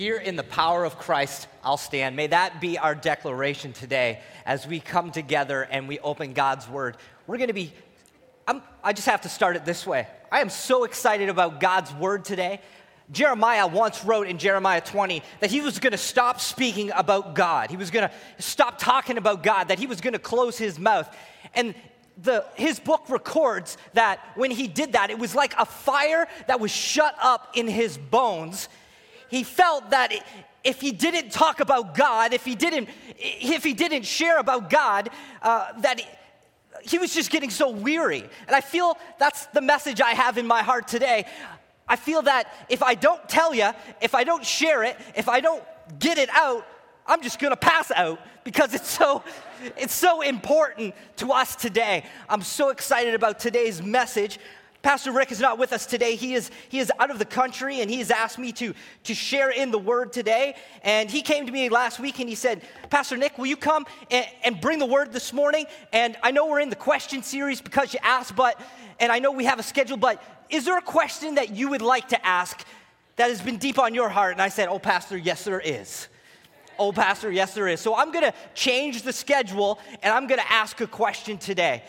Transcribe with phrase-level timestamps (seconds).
[0.00, 2.16] Here in the power of Christ, I'll stand.
[2.16, 6.96] May that be our declaration today as we come together and we open God's word.
[7.26, 7.74] We're going to be,
[8.48, 10.08] I'm, I just have to start it this way.
[10.32, 12.62] I am so excited about God's word today.
[13.12, 17.68] Jeremiah once wrote in Jeremiah 20 that he was going to stop speaking about God.
[17.68, 20.78] He was going to stop talking about God, that he was going to close his
[20.78, 21.14] mouth.
[21.52, 21.74] And
[22.16, 26.58] the, his book records that when he did that, it was like a fire that
[26.58, 28.70] was shut up in his bones.
[29.30, 30.12] He felt that
[30.62, 35.10] if he didn't talk about God, if he didn't, if he didn't share about God,
[35.42, 36.00] uh, that
[36.82, 38.24] he was just getting so weary.
[38.46, 41.26] And I feel that's the message I have in my heart today.
[41.88, 43.70] I feel that if I don't tell you,
[44.00, 45.62] if I don't share it, if I don't
[45.98, 46.66] get it out,
[47.06, 49.24] I'm just gonna pass out because it's so
[49.76, 52.04] it's so important to us today.
[52.28, 54.38] I'm so excited about today's message.
[54.82, 56.16] Pastor Rick is not with us today.
[56.16, 59.14] He is, he is out of the country and he has asked me to, to
[59.14, 60.56] share in the word today.
[60.82, 63.84] And he came to me last week and he said, Pastor Nick, will you come
[64.10, 65.66] and, and bring the word this morning?
[65.92, 68.58] And I know we're in the question series because you asked, but,
[68.98, 71.82] and I know we have a schedule, but is there a question that you would
[71.82, 72.64] like to ask
[73.16, 74.32] that has been deep on your heart?
[74.32, 76.08] And I said, Oh, Pastor, yes, there is.
[76.78, 77.80] Oh, Pastor, yes, there is.
[77.80, 81.84] So I'm going to change the schedule and I'm going to ask a question today.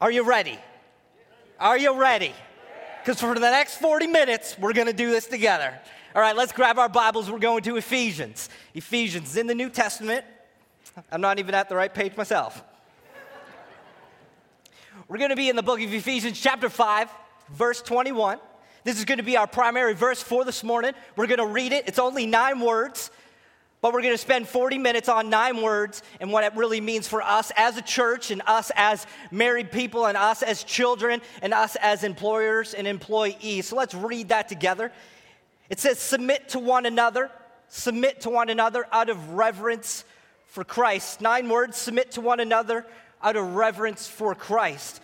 [0.00, 0.58] Are you ready?
[1.58, 2.34] Are you ready?
[3.02, 5.72] Because for the next 40 minutes, we're going to do this together.
[6.14, 7.30] All right, let's grab our Bibles.
[7.30, 8.50] We're going to Ephesians.
[8.74, 10.24] Ephesians in the New Testament.
[11.10, 12.62] I'm not even at the right page myself.
[15.08, 17.08] We're going to be in the book of Ephesians, chapter 5,
[17.52, 18.38] verse 21.
[18.84, 20.92] This is going to be our primary verse for this morning.
[21.16, 21.84] We're going to read it.
[21.86, 23.10] It's only nine words.
[23.80, 27.06] But we're going to spend 40 minutes on nine words and what it really means
[27.06, 31.52] for us as a church and us as married people and us as children and
[31.52, 33.68] us as employers and employees.
[33.68, 34.92] So let's read that together.
[35.68, 37.30] It says, Submit to one another,
[37.68, 40.04] submit to one another out of reverence
[40.46, 41.20] for Christ.
[41.20, 42.86] Nine words, submit to one another
[43.22, 45.02] out of reverence for Christ.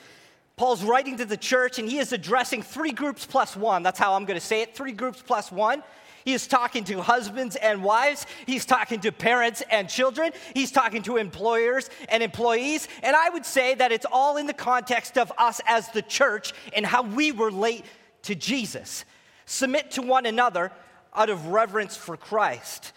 [0.56, 3.82] Paul's writing to the church and he is addressing three groups plus one.
[3.82, 5.82] That's how I'm going to say it three groups plus one.
[6.24, 8.26] He is talking to husbands and wives.
[8.46, 10.32] He's talking to parents and children.
[10.54, 12.88] He's talking to employers and employees.
[13.02, 16.52] And I would say that it's all in the context of us as the church
[16.74, 17.84] and how we relate
[18.22, 19.04] to Jesus.
[19.46, 20.70] Submit to one another
[21.14, 22.92] out of reverence for Christ.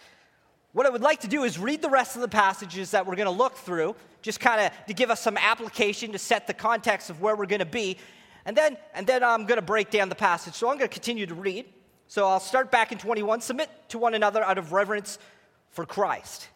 [0.72, 3.16] What I would like to do is read the rest of the passages that we're
[3.16, 6.54] going to look through, just kind of to give us some application to set the
[6.54, 7.96] context of where we're going to be.
[8.44, 10.54] And then, and then I'm going to break down the passage.
[10.54, 11.66] So I'm going to continue to read.
[12.08, 13.40] So I'll start back in 21.
[13.40, 15.18] Submit to one another out of reverence
[15.70, 16.48] for Christ.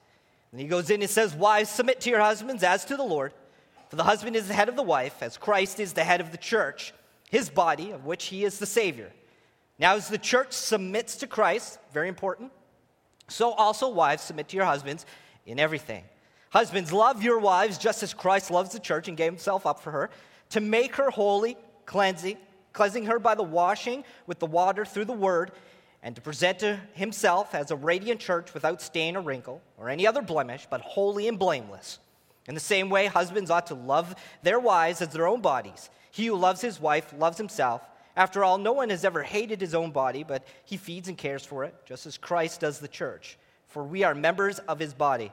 [0.53, 3.33] And he goes in and says, Wives, submit to your husbands as to the Lord.
[3.89, 6.31] For the husband is the head of the wife, as Christ is the head of
[6.31, 6.95] the church,
[7.29, 9.11] his body, of which he is the Savior.
[9.81, 12.53] Now, as the church submits to Christ, very important,
[13.29, 15.07] so also wives submit to your husbands
[15.47, 16.05] in everything.
[16.51, 19.91] Husbands, love your wives just as Christ loves the church and gave himself up for
[19.91, 20.11] her,
[20.51, 21.57] to make her holy,
[21.87, 22.37] cleansing,
[22.73, 25.53] cleansing her by the washing with the water through the word,
[26.03, 30.07] and to present to himself as a radiant church without stain or wrinkle or any
[30.07, 31.99] other blemish, but holy and blameless.
[32.47, 35.91] In the same way, husbands ought to love their wives as their own bodies.
[36.11, 37.83] He who loves his wife loves himself.
[38.17, 41.45] After all, no one has ever hated his own body, but he feeds and cares
[41.45, 43.39] for it, just as Christ does the church.
[43.69, 45.33] For we are members of his body.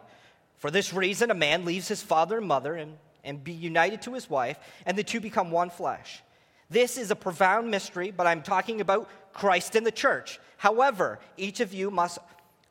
[0.57, 4.13] For this reason, a man leaves his father and mother and, and be united to
[4.13, 6.21] his wife, and the two become one flesh.
[6.69, 10.39] This is a profound mystery, but I'm talking about Christ and the church.
[10.57, 12.19] However, each of you must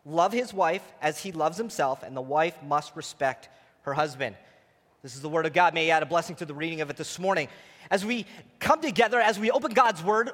[0.05, 3.49] love his wife as he loves himself, and the wife must respect
[3.83, 4.37] her husband.
[5.03, 5.73] This is the word of God.
[5.73, 7.49] May you add a blessing to the reading of it this morning.
[7.91, 8.27] As we
[8.59, 10.31] come together, as we open God's word,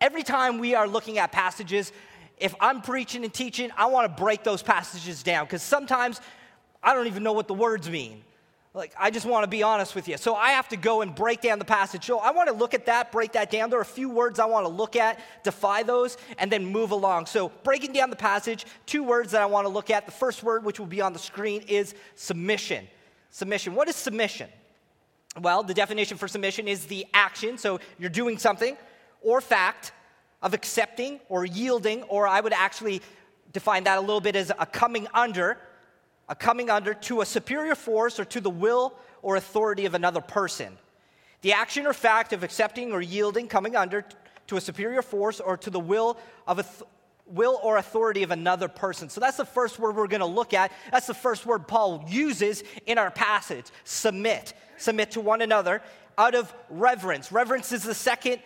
[0.00, 1.92] every time we are looking at passages,
[2.38, 6.20] if I'm preaching and teaching, I want to break those passages down because sometimes
[6.82, 8.22] I don't even know what the words mean.
[8.74, 10.16] Like, I just want to be honest with you.
[10.16, 12.06] So I have to go and break down the passage.
[12.06, 13.68] So I want to look at that, break that down.
[13.68, 16.90] There are a few words I want to look at, defy those, and then move
[16.90, 17.26] along.
[17.26, 20.06] So, breaking down the passage, two words that I want to look at.
[20.06, 22.88] The first word, which will be on the screen, is submission.
[23.30, 23.74] Submission.
[23.74, 24.48] What is submission?
[25.38, 28.76] Well, the definition for submission is the action, so you're doing something,
[29.20, 29.92] or fact
[30.42, 33.02] of accepting or yielding, or I would actually
[33.52, 35.58] define that a little bit as a coming under
[36.32, 40.22] a coming under to a superior force or to the will or authority of another
[40.22, 40.78] person.
[41.42, 44.06] The action or fact of accepting or yielding, coming under
[44.46, 46.84] to a superior force or to the will of a th-
[47.26, 49.10] will or authority of another person.
[49.10, 50.72] So that's the first word we're going to look at.
[50.90, 53.66] That's the first word Paul uses in our passage.
[53.84, 54.54] Submit.
[54.78, 55.82] Submit to one another
[56.16, 57.30] out of reverence.
[57.30, 58.40] Reverence is the second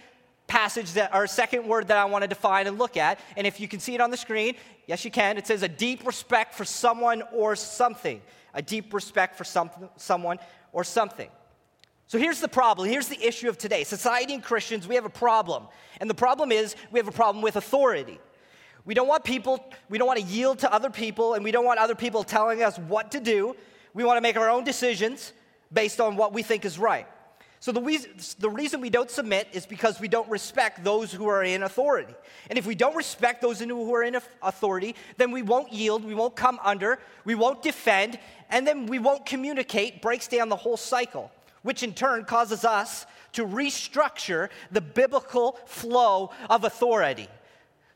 [0.46, 3.18] passage that, our second word that I want to define and look at.
[3.36, 4.54] And if you can see it on the screen,
[4.86, 5.38] yes, you can.
[5.38, 8.22] It says a deep respect for someone or something.
[8.54, 10.38] A deep respect for some, someone
[10.72, 11.28] or something.
[12.08, 12.88] So here's the problem.
[12.88, 13.82] Here's the issue of today.
[13.82, 15.66] Society and Christians, we have a problem.
[16.00, 18.20] And the problem is we have a problem with authority.
[18.84, 21.64] We don't want people, we don't want to yield to other people, and we don't
[21.64, 23.56] want other people telling us what to do.
[23.94, 25.32] We want to make our own decisions
[25.72, 27.08] based on what we think is right.
[27.66, 31.26] So the reason, the reason we don't submit is because we don't respect those who
[31.26, 32.14] are in authority.
[32.48, 36.14] And if we don't respect those who are in authority, then we won't yield, we
[36.14, 38.20] won't come under, we won't defend,
[38.50, 41.32] and then we won't communicate, breaks down the whole cycle
[41.62, 47.26] which in turn causes us to restructure the biblical flow of authority.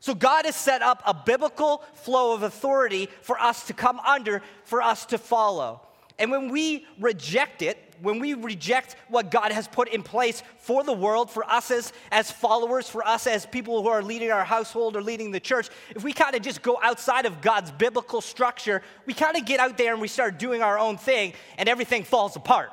[0.01, 4.41] So, God has set up a biblical flow of authority for us to come under,
[4.65, 5.79] for us to follow.
[6.19, 10.83] And when we reject it, when we reject what God has put in place for
[10.83, 14.43] the world, for us as, as followers, for us as people who are leading our
[14.43, 18.21] household or leading the church, if we kind of just go outside of God's biblical
[18.21, 21.69] structure, we kind of get out there and we start doing our own thing and
[21.69, 22.71] everything falls apart.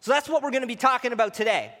[0.00, 1.72] So that's what we're going to be talking about today.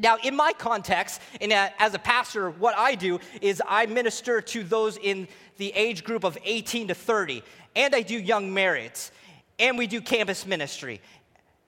[0.00, 4.62] Now, in my context, and as a pastor, what I do is I minister to
[4.62, 5.28] those in
[5.58, 7.42] the age group of 18 to 30,
[7.76, 9.10] and I do young marrieds,
[9.58, 11.02] and we do campus ministry.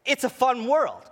[0.04, 1.02] It's a fun world.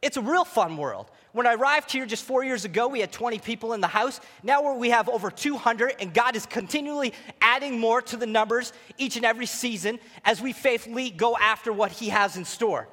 [0.00, 1.10] It's a real fun world.
[1.32, 4.20] When I arrived here just four years ago, we had 20 people in the house.
[4.42, 9.16] Now we have over 200, and God is continually adding more to the numbers each
[9.16, 12.88] and every season as we faithfully go after what He has in store.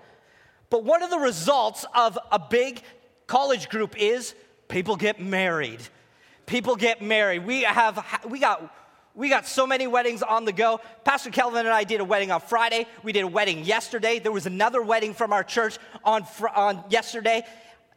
[0.70, 2.82] But one of the results of a big
[3.28, 4.34] college group is
[4.68, 5.80] people get married.
[6.48, 7.46] People get married.
[7.46, 8.72] We have we got
[9.16, 10.82] we got so many weddings on the go.
[11.06, 12.86] Pastor Kelvin and I did a wedding on Friday.
[13.02, 14.20] We did a wedding yesterday.
[14.20, 17.44] There was another wedding from our church on, on yesterday.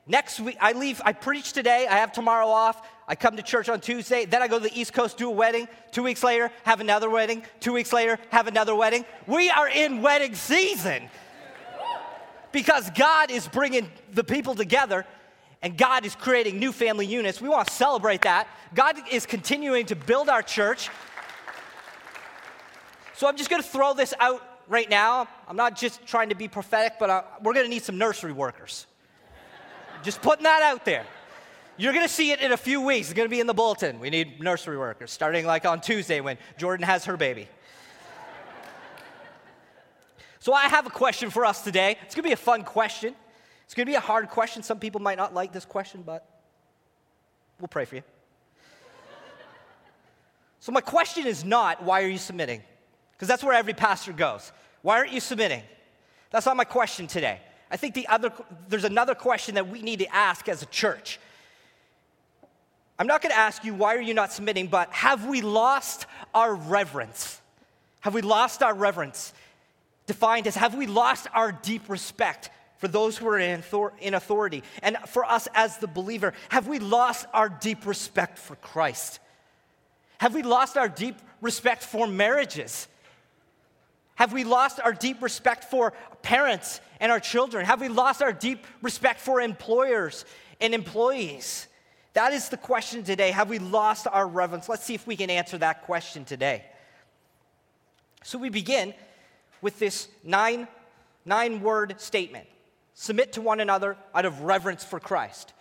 [0.07, 1.87] Next week, I leave, I preach today.
[1.91, 2.87] I have tomorrow off.
[3.09, 4.25] I come to church on Tuesday.
[4.25, 5.69] Then I go to the East Coast, do a wedding.
[5.91, 7.43] Two weeks later, have another wedding.
[7.61, 9.05] Two weeks later, have another wedding.
[9.27, 11.11] We are in wedding season
[12.53, 15.05] because God is bringing the people together
[15.63, 17.41] and God is creating new family units.
[17.41, 18.49] We want to celebrate that.
[18.75, 20.89] God is continuing to build our church.
[23.17, 25.27] So I'm just going to throw this out right now.
[25.49, 27.99] I'm not just trying to be prophetic, but I, uh, we're going to need some
[27.99, 28.87] nursery workers.
[30.05, 31.05] just putting that out there.
[31.77, 33.09] You're going to see it in a few weeks.
[33.09, 33.99] It's going to be in the bulletin.
[33.99, 37.49] We need nursery workers starting like on Tuesday when Jordan has her baby.
[40.41, 41.97] So I have a question for us today.
[42.03, 43.15] It's going to be a fun question.
[43.69, 44.63] It's going to be a hard question.
[44.63, 46.27] Some people might not like this question, but
[47.61, 48.03] we'll pray for you.
[50.59, 52.63] so, my question is not, why are you submitting?
[53.13, 54.53] Because that's where every pastor goes.
[54.81, 55.61] Why aren't you submitting?
[56.31, 57.43] That's not my question today.
[57.71, 58.33] I think the other,
[58.71, 61.21] there's another question that we need to ask as a church.
[62.99, 66.07] I'm not going to ask you, why are you not submitting, but have we lost
[66.33, 67.39] our reverence?
[68.01, 69.35] Have we lost our reverence?
[70.09, 74.63] defined as have we lost our deep respect for those who are in authority?
[74.83, 79.21] And for us as the believer, have we lost our deep respect for Christ?
[80.19, 82.89] Have we lost our deep respect for marriages?
[84.15, 85.93] Have we lost our deep respect for
[86.23, 87.65] parents and our children?
[87.65, 90.25] Have we lost our deep respect for employers
[90.61, 91.69] and employees?
[92.15, 93.31] That is the question today.
[93.31, 94.69] Have we lost our reverence?
[94.69, 96.65] Let's see if we can answer that question today.
[98.25, 98.93] So we begin
[99.63, 100.67] with this nine,
[101.25, 102.49] nine word statement
[103.01, 105.53] submit to one another out of reverence for Christ.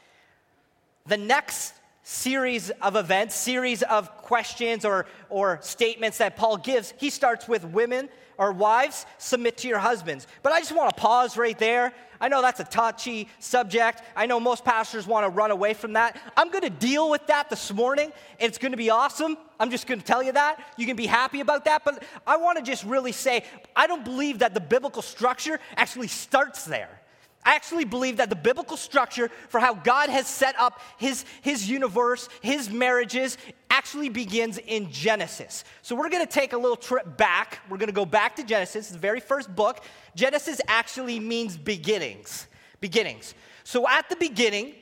[1.05, 7.09] The next series of events, series of questions or, or statements that Paul gives, he
[7.09, 10.25] starts with women or wives, submit to your husbands.
[10.41, 14.01] But I just want to pause right there I know that's a touchy subject.
[14.15, 16.19] I know most pastors want to run away from that.
[16.35, 19.37] I'm going to deal with that this morning, and it's going to be awesome.
[19.59, 20.73] I'm just going to tell you that.
[20.77, 21.83] You can be happy about that.
[21.83, 23.43] But I want to just really say
[23.75, 27.01] I don't believe that the biblical structure actually starts there.
[27.47, 31.69] I actually believe that the biblical structure for how God has set up his, his
[31.69, 33.37] universe, his marriages,
[33.69, 35.63] actually begins in Genesis.
[35.81, 37.59] So we're going to take a little trip back.
[37.69, 39.85] We're going to go back to Genesis, the very first book.
[40.13, 42.47] Genesis actually means beginnings.
[42.81, 43.33] Beginnings.
[43.63, 44.75] So at the beginning,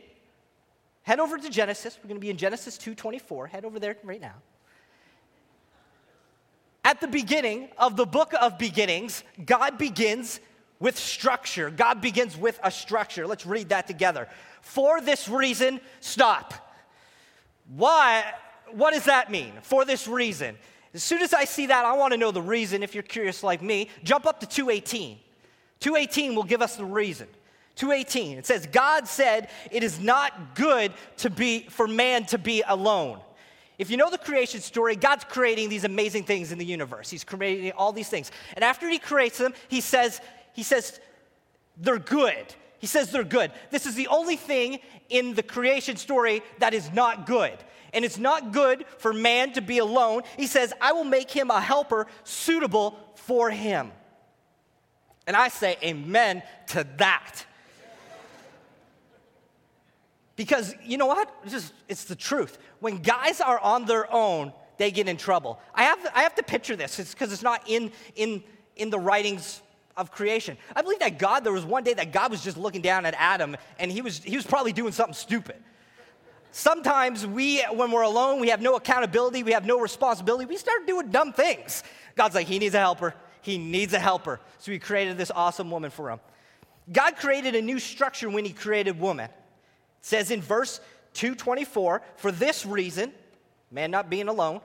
[1.04, 2.00] head over to Genesis.
[2.02, 3.48] We're going to be in Genesis 2:24.
[3.48, 4.34] Head over there right now.
[6.84, 10.40] At the beginning of the book of beginnings, God begins
[10.80, 11.70] with structure.
[11.70, 13.26] God begins with a structure.
[13.28, 14.28] Let's read that together.
[14.62, 16.54] For this reason, stop.
[17.76, 18.24] Why?
[18.72, 19.54] What does that mean?
[19.62, 20.58] For this reason.
[20.94, 22.84] As soon as I see that, I want to know the reason.
[22.84, 25.20] If you're curious like me, jump up to 218.
[25.80, 27.28] 218 will give us the reason.
[27.76, 28.38] 218.
[28.38, 33.20] It says, God said, It is not good to be for man to be alone.
[33.78, 37.10] If you know the creation story, God's creating these amazing things in the universe.
[37.10, 38.32] He's creating all these things.
[38.54, 40.22] And after he creates them, he says,
[40.56, 41.00] he says,
[41.78, 42.56] they're good.
[42.80, 43.52] He says they're good.
[43.72, 47.58] This is the only thing in the creation story that is not good.
[47.94, 50.24] And it's not good for man to be alone.
[50.38, 53.92] He says, I will make him a helper suitable for him.
[55.28, 57.46] And I say amen to that.
[60.36, 61.34] Because you know what?
[61.44, 62.58] It's, just, it's the truth.
[62.80, 65.60] When guys are on their own, they get in trouble.
[65.74, 68.44] I have, I have to picture this because it's, it's not in, in,
[68.76, 69.62] in the writings
[69.98, 70.58] of creation.
[70.76, 73.16] I believe that God, there was one day that God was just looking down at
[73.18, 75.56] Adam and he was, he was probably doing something stupid.
[76.52, 80.88] Sometimes we, when we're alone, we have no accountability, we have no responsibility, we start
[80.88, 81.84] doing dumb things.
[82.16, 83.14] God's like, he needs a helper.
[83.42, 84.40] He needs a helper.
[84.60, 86.20] So he created this awesome woman for him.
[86.92, 89.36] God created a new structure when he created woman It
[90.02, 90.80] says in verse
[91.14, 93.12] 224, for this reason,
[93.72, 94.62] man not being alone,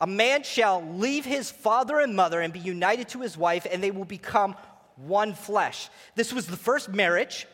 [0.00, 3.82] a man shall leave his father and mother and be united to his wife, and
[3.82, 4.56] they will become
[4.96, 5.88] one flesh.
[6.14, 7.46] This was the first marriage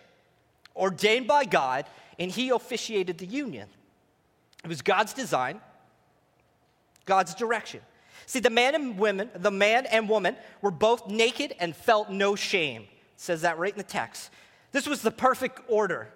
[0.76, 1.86] ordained by God,
[2.18, 3.68] and he officiated the union.
[4.62, 5.60] It was God's design,
[7.04, 7.80] God's direction.
[8.26, 12.34] See, the man and women, the man and woman were both naked and felt no
[12.34, 12.82] shame.
[12.82, 14.30] It says that right in the text.
[14.72, 16.12] This was the perfect order.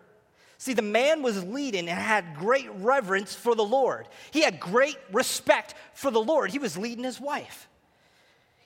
[0.60, 4.06] See, the man was leading and had great reverence for the Lord.
[4.30, 6.50] He had great respect for the Lord.
[6.50, 7.66] He was leading his wife.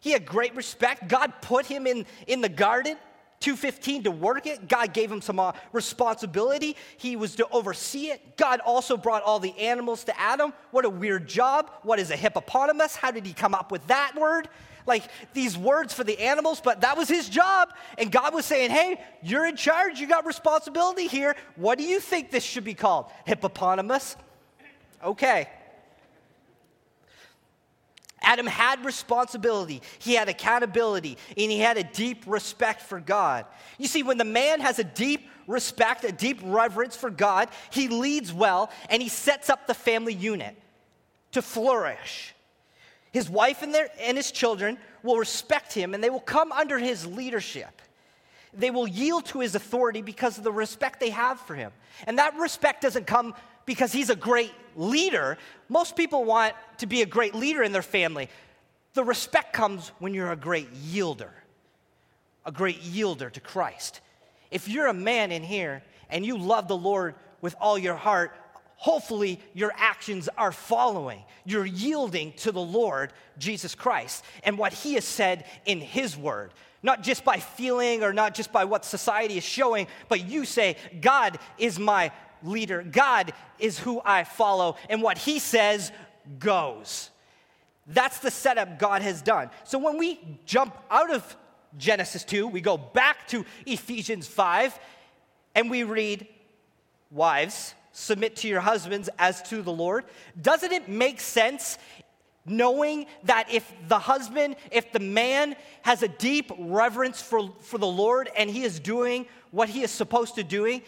[0.00, 1.06] He had great respect.
[1.06, 2.96] God put him in, in the garden,
[3.38, 4.66] 215, to work it.
[4.66, 6.76] God gave him some uh, responsibility.
[6.96, 8.36] He was to oversee it.
[8.36, 10.52] God also brought all the animals to Adam.
[10.72, 11.70] What a weird job.
[11.84, 12.96] What is a hippopotamus?
[12.96, 14.48] How did he come up with that word?
[14.86, 17.70] Like these words for the animals, but that was his job.
[17.98, 19.98] And God was saying, Hey, you're in charge.
[19.98, 21.36] You got responsibility here.
[21.56, 23.06] What do you think this should be called?
[23.24, 24.16] Hippopotamus?
[25.02, 25.48] Okay.
[28.24, 33.44] Adam had responsibility, he had accountability, and he had a deep respect for God.
[33.78, 37.88] You see, when the man has a deep respect, a deep reverence for God, he
[37.88, 40.56] leads well and he sets up the family unit
[41.32, 42.33] to flourish.
[43.14, 46.80] His wife and, their, and his children will respect him and they will come under
[46.80, 47.80] his leadership.
[48.52, 51.70] They will yield to his authority because of the respect they have for him.
[52.08, 53.34] And that respect doesn't come
[53.66, 55.38] because he's a great leader.
[55.68, 58.28] Most people want to be a great leader in their family.
[58.94, 61.30] The respect comes when you're a great yielder,
[62.44, 64.00] a great yielder to Christ.
[64.50, 68.36] If you're a man in here and you love the Lord with all your heart,
[68.76, 71.22] hopefully your actions are following.
[71.44, 76.52] You're yielding to the Lord Jesus Christ and what he has said in his word.
[76.82, 80.76] Not just by feeling or not just by what society is showing, but you say,
[81.00, 82.12] God is my
[82.42, 82.82] leader.
[82.82, 85.90] God is who I follow, and what he says
[86.38, 87.10] goes.
[87.86, 89.50] That's the setup God has done.
[89.64, 91.36] So when we jump out of
[91.76, 94.78] Genesis 2, we go back to Ephesians 5,
[95.54, 96.26] and we read,
[97.10, 100.04] Wives, submit to your husbands as to the Lord?
[100.40, 101.78] Doesn't it make sense
[102.44, 107.86] knowing that if the husband, if the man has a deep reverence for, for the
[107.86, 110.82] Lord and he is doing what he is supposed to doing,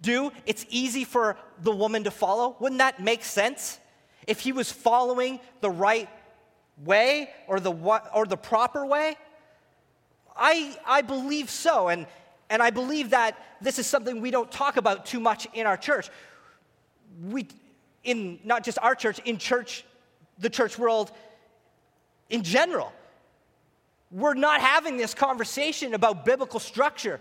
[0.00, 2.56] do, it's easy for the woman to follow?
[2.58, 3.78] Wouldn't that make sense?
[4.26, 6.08] If he was following the right
[6.82, 9.16] way or the, or the proper way?
[10.34, 11.88] I, I believe so.
[11.88, 12.06] And,
[12.52, 15.78] and I believe that this is something we don't talk about too much in our
[15.78, 16.10] church.
[17.30, 17.48] We,
[18.04, 19.86] in not just our church, in church,
[20.38, 21.12] the church world
[22.28, 22.92] in general.
[24.10, 27.20] We're not having this conversation about biblical structure.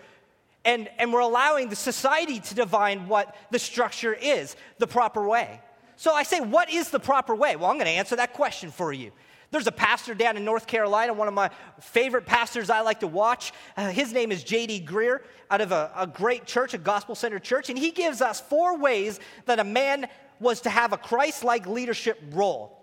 [0.66, 5.62] And, and we're allowing the society to define what the structure is, the proper way.
[5.96, 7.56] So I say, what is the proper way?
[7.56, 9.14] Well, I'm going to answer that question for you.
[9.52, 11.50] There's a pastor down in North Carolina, one of my
[11.82, 13.52] favorite pastors I like to watch.
[13.76, 14.86] Uh, his name is J.D.
[14.88, 17.70] Greear out of a, a great church, a gospel centered church.
[17.70, 20.08] And he gives us four ways that a man
[20.40, 22.78] was to have a Christ like leadership role.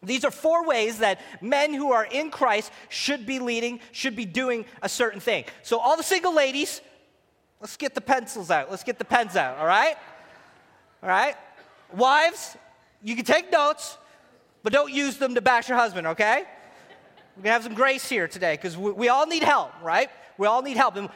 [0.00, 4.24] These are four ways that men who are in Christ should be leading, should be
[4.24, 5.44] doing a certain thing.
[5.62, 6.80] So, all the single ladies,
[7.60, 8.70] let's get the pencils out.
[8.70, 9.96] Let's get the pens out, all right?
[11.02, 11.34] All right?
[11.92, 12.56] Wives,
[13.02, 13.98] you can take notes
[14.62, 16.44] but don't use them to bash your husband, okay?
[17.36, 20.10] We're gonna have some grace here today because we, we, all need help, right?
[20.38, 20.96] We all need help.
[20.96, 21.08] And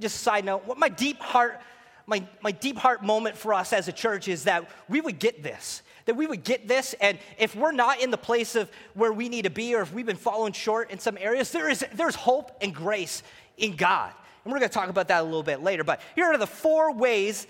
[0.00, 1.60] just a side note, what my deep heart,
[2.06, 5.42] my, my deep heart moment for us as a church is that we would get
[5.42, 5.82] this.
[6.06, 9.28] That we would get this, and if we're not in the place of where we
[9.28, 12.16] need to be, or if we've been falling short in some areas, there is there's
[12.16, 13.22] hope and grace
[13.56, 14.12] in God.
[14.44, 15.84] And we're to talk about that a little bit later.
[15.84, 17.46] But here are the four ways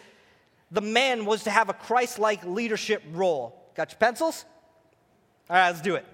[0.70, 3.58] the man was to have a Christ like leadership role.
[3.74, 4.44] Got your pencils?
[5.52, 6.06] All right, let's do it.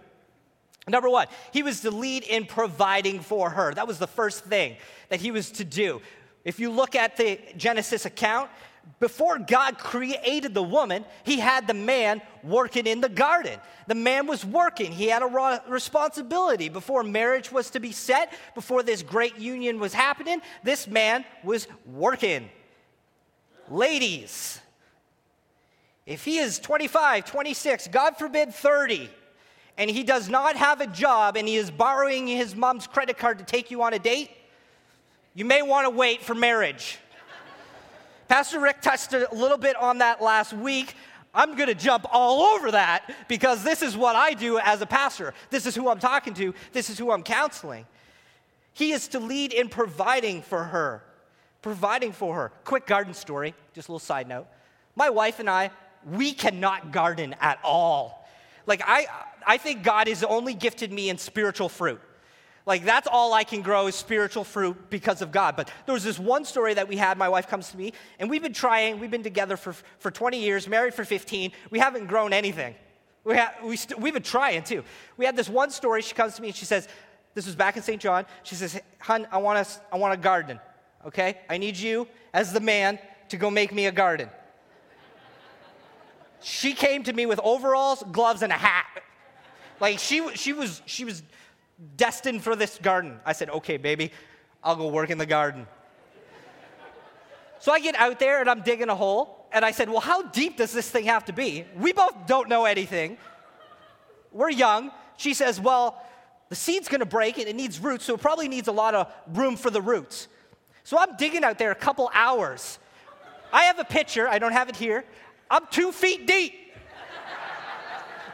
[0.88, 3.73] Number one, he was to lead in providing for her.
[3.73, 4.76] That was the first thing
[5.11, 6.02] that he was to do.
[6.45, 8.50] If you look at the Genesis account,
[8.99, 13.61] before God created the woman, he had the man working in the garden.
[13.87, 16.68] The man was working, he had a responsibility.
[16.68, 21.68] Before marriage was to be set, before this great union was happening, this man was
[21.87, 22.50] working.
[23.68, 24.61] Ladies,
[26.07, 29.11] if he is 25, 26, God forbid 30,
[29.78, 33.38] and he does not have a job and he is borrowing his mom's credit card
[33.38, 34.30] to take you on a date,
[35.35, 36.99] you may want to wait for marriage.
[38.26, 40.94] Pastor Rick touched a little bit on that last week.
[41.32, 44.87] I'm going to jump all over that because this is what I do as a
[44.87, 45.32] pastor.
[45.50, 46.52] This is who I'm talking to.
[46.73, 47.87] This is who I'm counseling.
[48.73, 51.02] He is to lead in providing for her.
[51.62, 52.52] Providing for her.
[52.64, 54.47] Quick garden story, just a little side note.
[54.97, 55.70] My wife and I,
[56.04, 58.28] we cannot garden at all.
[58.66, 59.06] Like, I,
[59.47, 62.00] I think God has only gifted me in spiritual fruit.
[62.68, 65.57] Like, that's all I can grow is spiritual fruit because of God.
[65.57, 67.16] But there was this one story that we had.
[67.16, 70.38] My wife comes to me, and we've been trying, we've been together for, for 20
[70.38, 71.52] years, married for 15.
[71.71, 72.75] We haven't grown anything.
[73.25, 74.85] We have, we st- we've been trying too.
[75.16, 76.02] We had this one story.
[76.02, 76.88] She comes to me and she says,
[77.33, 78.02] This was back in St.
[78.02, 78.26] John.
[78.42, 80.61] She says, Hun, I want, I want a garden,
[81.07, 81.38] okay?
[81.49, 82.99] I need you as the man
[83.30, 84.28] to go make me a garden.
[86.42, 88.87] she came to me with overalls, gloves, and a hat.
[89.80, 91.23] Like she, she, was, she was
[91.97, 93.20] destined for this garden.
[93.25, 94.12] I said, okay, baby,
[94.62, 95.66] I'll go work in the garden.
[97.61, 99.47] so I get out there and I'm digging a hole.
[99.50, 101.64] And I said, well, how deep does this thing have to be?
[101.76, 103.16] We both don't know anything.
[104.32, 104.90] We're young.
[105.16, 106.04] She says, well,
[106.49, 109.12] the seed's gonna break and it needs roots, so it probably needs a lot of
[109.35, 110.28] room for the roots.
[110.85, 112.78] So I'm digging out there a couple hours.
[113.52, 115.04] I have a picture, I don't have it here.
[115.50, 116.67] I'm two feet deep.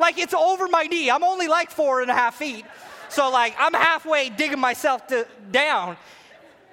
[0.00, 1.10] Like it's over my knee.
[1.10, 2.64] I'm only like four and a half feet.
[3.08, 5.96] So, like, I'm halfway digging myself to, down.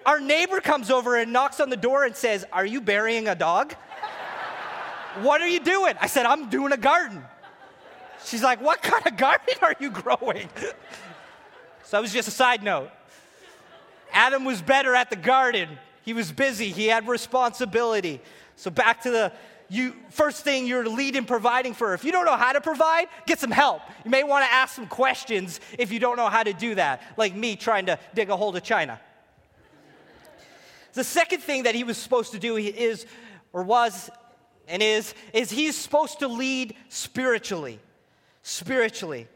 [0.05, 3.35] Our neighbor comes over and knocks on the door and says, Are you burying a
[3.35, 3.73] dog?
[5.21, 5.93] what are you doing?
[6.01, 7.23] I said, I'm doing a garden.
[8.25, 10.49] She's like, What kind of garden are you growing?
[11.83, 12.89] so, that was just a side note.
[14.11, 15.69] Adam was better at the garden.
[16.03, 18.19] He was busy, he had responsibility.
[18.55, 19.31] So, back to the
[19.71, 21.93] you first thing you're leading providing for.
[21.93, 23.81] If you don't know how to provide, get some help.
[24.03, 27.01] You may want to ask some questions if you don't know how to do that,
[27.15, 28.99] like me trying to dig a hole to China.
[30.91, 33.05] The second thing that he was supposed to do is,
[33.53, 34.09] or was,
[34.67, 37.79] and is, is he's supposed to lead spiritually.
[38.43, 39.29] Spiritually.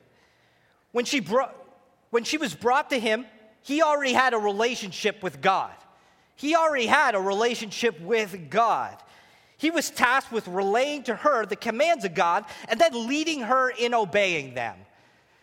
[0.92, 1.56] When she, brought,
[2.10, 3.26] when she was brought to him,
[3.62, 5.72] he already had a relationship with God.
[6.36, 8.98] He already had a relationship with God.
[9.58, 13.70] He was tasked with relaying to her the commands of God and then leading her
[13.70, 14.76] in obeying them.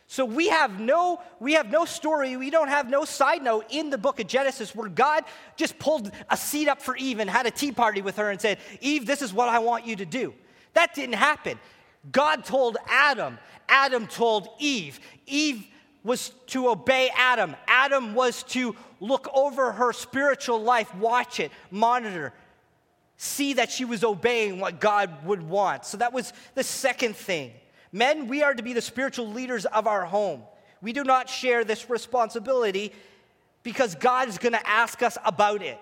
[0.07, 3.89] So we have no we have no story, we don't have no side note in
[3.89, 5.25] the book of Genesis where God
[5.57, 8.39] just pulled a seat up for Eve and had a tea party with her and
[8.39, 10.35] said, "Eve, this is what I want you to do."
[10.75, 11.59] That didn't happen.
[12.11, 15.01] God told Adam, Adam told Eve.
[15.27, 15.67] Eve
[16.05, 17.57] was to obey Adam.
[17.67, 22.33] Adam was to look over her spiritual life, watch it, monitor,
[23.23, 25.87] see that she was obeying what God would want.
[25.87, 27.53] So that was the second thing.
[27.93, 30.43] Men, we are to be the spiritual leaders of our home.
[30.81, 32.93] We do not share this responsibility
[33.63, 35.79] because God is going to ask us about it.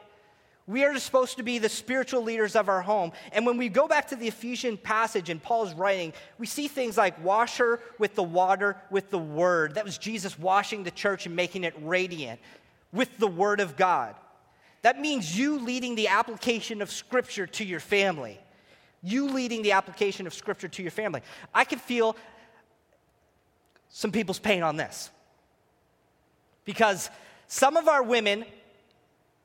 [0.67, 3.13] We are supposed to be the spiritual leaders of our home.
[3.33, 6.99] And when we go back to the Ephesian passage in Paul's writing, we see things
[6.99, 9.77] like wash her with the water, with the word.
[9.77, 12.39] That was Jesus washing the church and making it radiant
[12.93, 14.15] with the word of God.
[14.83, 18.41] That means you leading the application of Scripture to your family.
[19.03, 21.23] You leading the application of Scripture to your family.
[21.55, 22.17] I can feel
[23.89, 25.11] some people's pain on this.
[26.65, 27.11] Because
[27.47, 28.45] some of our women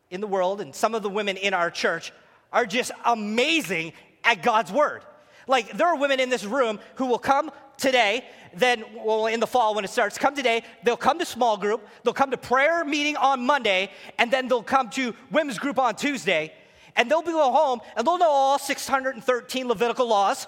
[0.09, 2.13] in the world and some of the women in our church
[2.53, 3.93] are just amazing
[4.23, 5.01] at God's Word.
[5.47, 9.47] Like, there are women in this room who will come today, then, well, in the
[9.47, 12.85] fall when it starts, come today, they'll come to small group, they'll come to prayer
[12.85, 16.53] meeting on Monday, and then they'll come to women's group on Tuesday,
[16.95, 20.47] and they'll be go home and they'll know all 613 Levitical laws.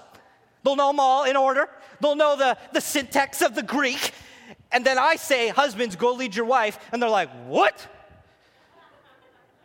[0.64, 1.70] They'll know them all in order.
[2.02, 4.12] They'll know the, the syntax of the Greek.
[4.72, 6.80] And then I say, husbands, go lead your wife.
[6.92, 7.88] And they're like, what?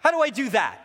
[0.01, 0.82] How do I do that?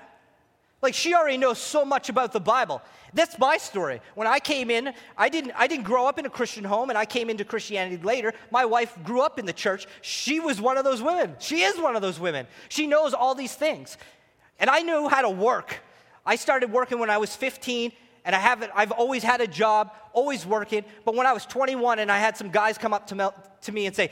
[0.81, 2.81] Like she already knows so much about the Bible.
[3.13, 3.99] That's my story.
[4.13, 6.97] When I came in, I didn't, I didn't grow up in a Christian home and
[6.97, 8.33] I came into Christianity later.
[8.51, 9.87] My wife grew up in the church.
[10.01, 11.35] She was one of those women.
[11.39, 12.45] She is one of those women.
[12.69, 13.97] She knows all these things.
[14.59, 15.81] And I knew how to work.
[16.25, 17.91] I started working when I was 15,
[18.25, 20.83] and I haven't, I've always had a job, always working.
[21.05, 23.29] But when I was 21 and I had some guys come up to me,
[23.61, 24.11] to me and say,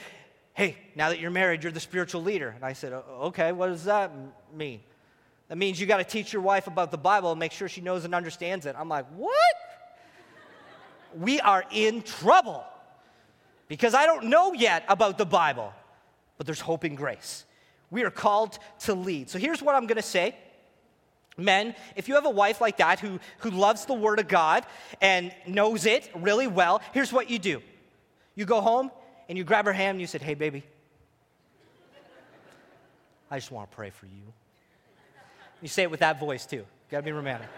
[0.53, 2.53] Hey, now that you're married, you're the spiritual leader.
[2.55, 4.11] And I said, Okay, what does that
[4.53, 4.79] mean?
[5.47, 7.81] That means you got to teach your wife about the Bible and make sure she
[7.81, 8.75] knows and understands it.
[8.77, 9.31] I'm like, What?
[11.17, 12.63] we are in trouble
[13.67, 15.73] because I don't know yet about the Bible,
[16.37, 17.45] but there's hope and grace.
[17.89, 19.29] We are called to lead.
[19.29, 20.35] So here's what I'm going to say.
[21.37, 24.65] Men, if you have a wife like that who, who loves the Word of God
[25.01, 27.61] and knows it really well, here's what you do.
[28.35, 28.91] You go home
[29.27, 30.63] and you grab her hand and you said, Hey, baby,
[33.29, 34.33] I just want to pray for you.
[35.65, 36.63] You say it with that voice too.
[36.91, 37.49] Got to be romantic.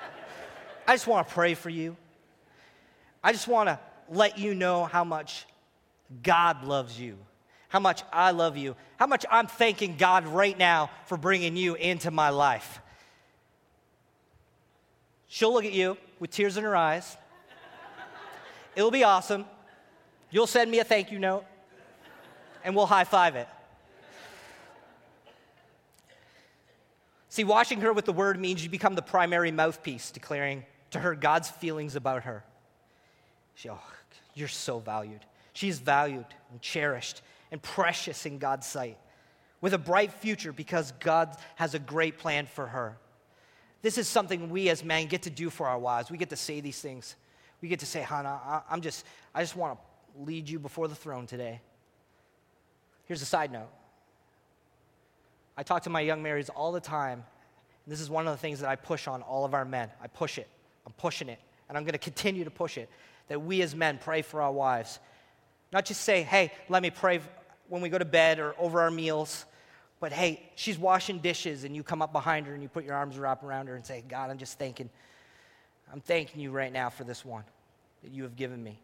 [0.87, 1.97] I just want to pray for you.
[3.21, 5.45] I just want to let you know how much
[6.23, 7.17] God loves you,
[7.67, 11.75] how much I love you, how much I'm thanking God right now for bringing you
[11.75, 12.79] into my life.
[15.27, 17.17] She'll look at you with tears in her eyes.
[18.77, 19.43] It'll be awesome.
[20.31, 21.43] You'll send me a thank you note,
[22.63, 23.49] and we'll high five it.
[27.37, 31.13] See, washing her with the word means you become the primary mouthpiece, declaring to her
[31.13, 32.43] God's feelings about her.
[33.53, 33.79] She, oh,
[34.33, 35.19] you're so valued.
[35.53, 37.21] She's valued and cherished
[37.51, 38.97] and precious in God's sight
[39.61, 42.97] with a bright future because God has a great plan for her.
[43.83, 46.09] This is something we as men get to do for our wives.
[46.09, 47.15] We get to say these things.
[47.61, 50.95] We get to say, Hannah, I'm just, I just want to lead you before the
[50.95, 51.61] throne today.
[53.05, 53.69] Here's a side note.
[55.57, 57.25] I talk to my young marrieds all the time.
[57.87, 59.89] this is one of the things that I push on all of our men.
[60.01, 60.47] I push it.
[60.85, 61.39] I'm pushing it.
[61.67, 62.89] And I'm going to continue to push it
[63.27, 64.99] that we as men pray for our wives.
[65.73, 67.19] Not just say, hey, let me pray
[67.67, 69.45] when we go to bed or over our meals,
[69.99, 72.95] but hey, she's washing dishes and you come up behind her and you put your
[72.95, 74.89] arms around her and say, God, I'm just thanking,
[75.91, 77.43] I'm thanking you right now for this one
[78.03, 78.79] that you have given me.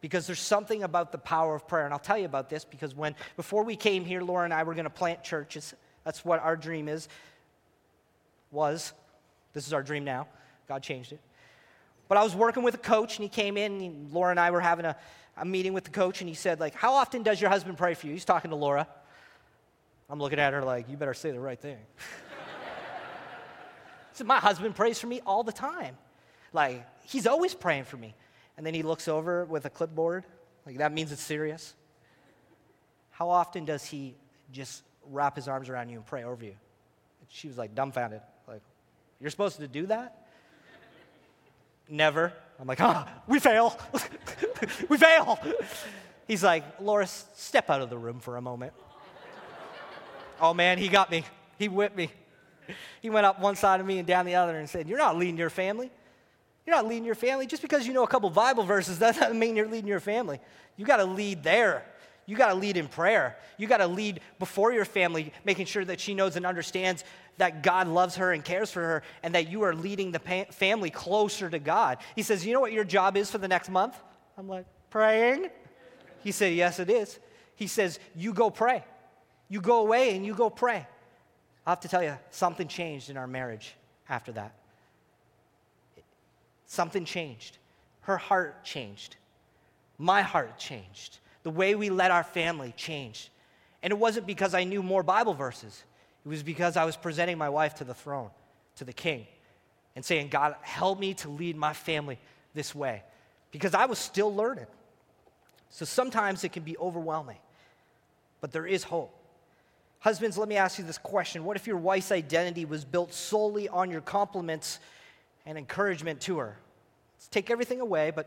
[0.00, 1.84] Because there's something about the power of prayer.
[1.84, 4.62] And I'll tell you about this because when, before we came here, Laura and I
[4.62, 5.74] were going to plant churches.
[6.10, 7.08] That's what our dream is,
[8.50, 8.92] was.
[9.52, 10.26] This is our dream now.
[10.66, 11.20] God changed it.
[12.08, 14.50] But I was working with a coach, and he came in, and Laura and I
[14.50, 14.96] were having a,
[15.36, 17.94] a meeting with the coach, and he said, like, how often does your husband pray
[17.94, 18.12] for you?
[18.12, 18.88] He's talking to Laura.
[20.08, 21.78] I'm looking at her like, you better say the right thing.
[24.14, 25.96] so my husband prays for me all the time.
[26.52, 28.16] Like, he's always praying for me.
[28.56, 30.24] And then he looks over with a clipboard.
[30.66, 31.72] Like, that means it's serious.
[33.12, 34.16] How often does he
[34.50, 36.54] just wrap his arms around you and pray over you?
[37.28, 38.20] She was like dumbfounded.
[38.48, 38.62] Like,
[39.20, 40.26] you're supposed to do that?
[41.88, 42.32] Never.
[42.58, 43.78] I'm like, ah, we fail.
[44.88, 45.38] we fail.
[46.28, 48.72] He's like, Laura, step out of the room for a moment.
[50.40, 51.24] oh man, he got me.
[51.58, 52.10] He whipped me.
[53.02, 55.16] He went up one side of me and down the other and said, You're not
[55.16, 55.90] leading your family.
[56.66, 57.46] You're not leading your family.
[57.46, 60.38] Just because you know a couple Bible verses doesn't mean you're leading your family.
[60.76, 61.84] You got to lead there.
[62.30, 63.36] You got to lead in prayer.
[63.56, 67.02] You got to lead before your family, making sure that she knows and understands
[67.38, 70.44] that God loves her and cares for her and that you are leading the pa-
[70.52, 71.98] family closer to God.
[72.14, 73.98] He says, You know what your job is for the next month?
[74.38, 75.50] I'm like, Praying?
[76.22, 77.18] He said, Yes, it is.
[77.56, 78.84] He says, You go pray.
[79.48, 80.86] You go away and you go pray.
[81.66, 83.74] I have to tell you, something changed in our marriage
[84.08, 84.54] after that.
[86.66, 87.58] Something changed.
[88.02, 89.16] Her heart changed.
[89.98, 91.18] My heart changed.
[91.42, 93.30] The way we led our family changed.
[93.82, 95.84] And it wasn't because I knew more Bible verses.
[96.24, 98.30] It was because I was presenting my wife to the throne,
[98.76, 99.26] to the king,
[99.96, 102.18] and saying, God, help me to lead my family
[102.54, 103.02] this way.
[103.52, 104.66] Because I was still learning.
[105.70, 107.38] So sometimes it can be overwhelming,
[108.40, 109.16] but there is hope.
[110.00, 113.68] Husbands, let me ask you this question What if your wife's identity was built solely
[113.68, 114.80] on your compliments
[115.46, 116.56] and encouragement to her?
[117.16, 118.26] Let's take everything away, but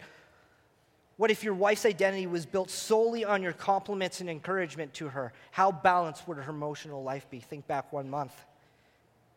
[1.18, 5.32] what if your wife's identity was built solely on your compliments and encouragement to her?
[5.52, 7.40] How balanced would her emotional life be?
[7.40, 8.34] Think back one month.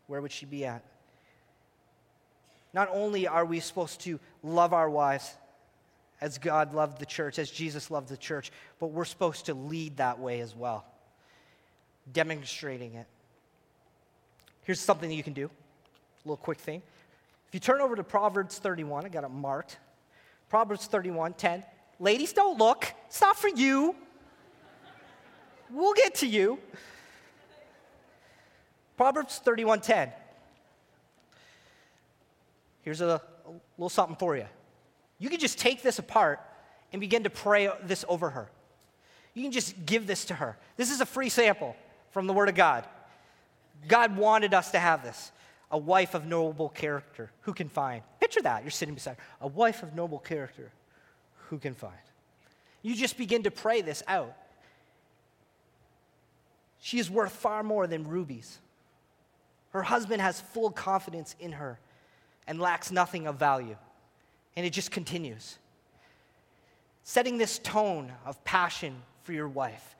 [0.07, 0.83] Where would she be at?
[2.73, 5.35] Not only are we supposed to love our wives
[6.21, 9.99] as God loved the church, as Jesus loved the church, but we're supposed to lead
[9.99, 10.85] that way as well,
[12.13, 13.07] demonstrating it.
[14.63, 16.83] Here's something that you can do, a little quick thing.
[17.49, 19.79] If you turn over to Proverbs 31, I got it marked.
[20.49, 21.65] Proverbs 31 10.
[21.99, 22.93] Ladies, don't look.
[23.07, 23.95] It's not for you.
[25.71, 26.59] We'll get to you.
[28.97, 30.11] Proverbs 31 10.
[32.83, 34.47] Here's a, a little something for you.
[35.19, 36.41] You can just take this apart
[36.93, 38.49] and begin to pray this over her.
[39.35, 40.57] You can just give this to her.
[40.77, 41.77] This is a free sample
[42.11, 42.85] from the Word of God.
[43.89, 45.33] God wanted us to have this.
[45.71, 47.31] a wife of noble character.
[47.43, 48.03] Who can find?
[48.27, 48.65] Picture that.
[48.65, 49.23] You're sitting beside her.
[49.43, 50.73] A wife of noble character.
[51.49, 51.95] Who can find?
[52.83, 54.37] You just begin to pray this out.
[56.81, 58.59] She is worth far more than rubies.
[59.71, 61.79] Her husband has full confidence in her
[62.49, 63.77] and lacks nothing of value.
[64.57, 65.57] And it just continues.
[67.05, 69.95] Setting this tone of passion for your wife,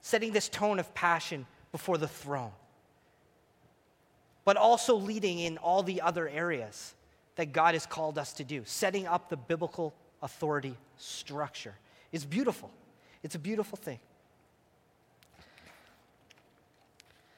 [0.00, 2.52] setting this tone of passion before the throne,
[4.46, 6.94] but also leading in all the other areas
[7.36, 11.74] that God has called us to do, setting up the biblical authority structure
[12.12, 12.70] It's beautiful.
[13.22, 13.98] It's a beautiful thing.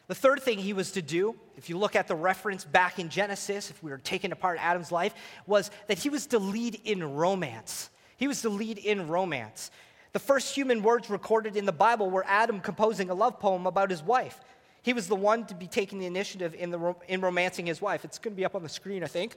[0.06, 3.10] The third thing he was to do, if you look at the reference back in
[3.10, 5.14] Genesis, if we were taking apart Adam's life,
[5.46, 7.90] was that he was to lead in romance.
[8.16, 9.70] He was to lead in romance.
[10.12, 13.90] The first human words recorded in the Bible were Adam composing a love poem about
[13.90, 14.40] his wife.
[14.82, 18.04] He was the one to be taking the initiative in, the, in romancing his wife.
[18.04, 19.36] It's going to be up on the screen, I think.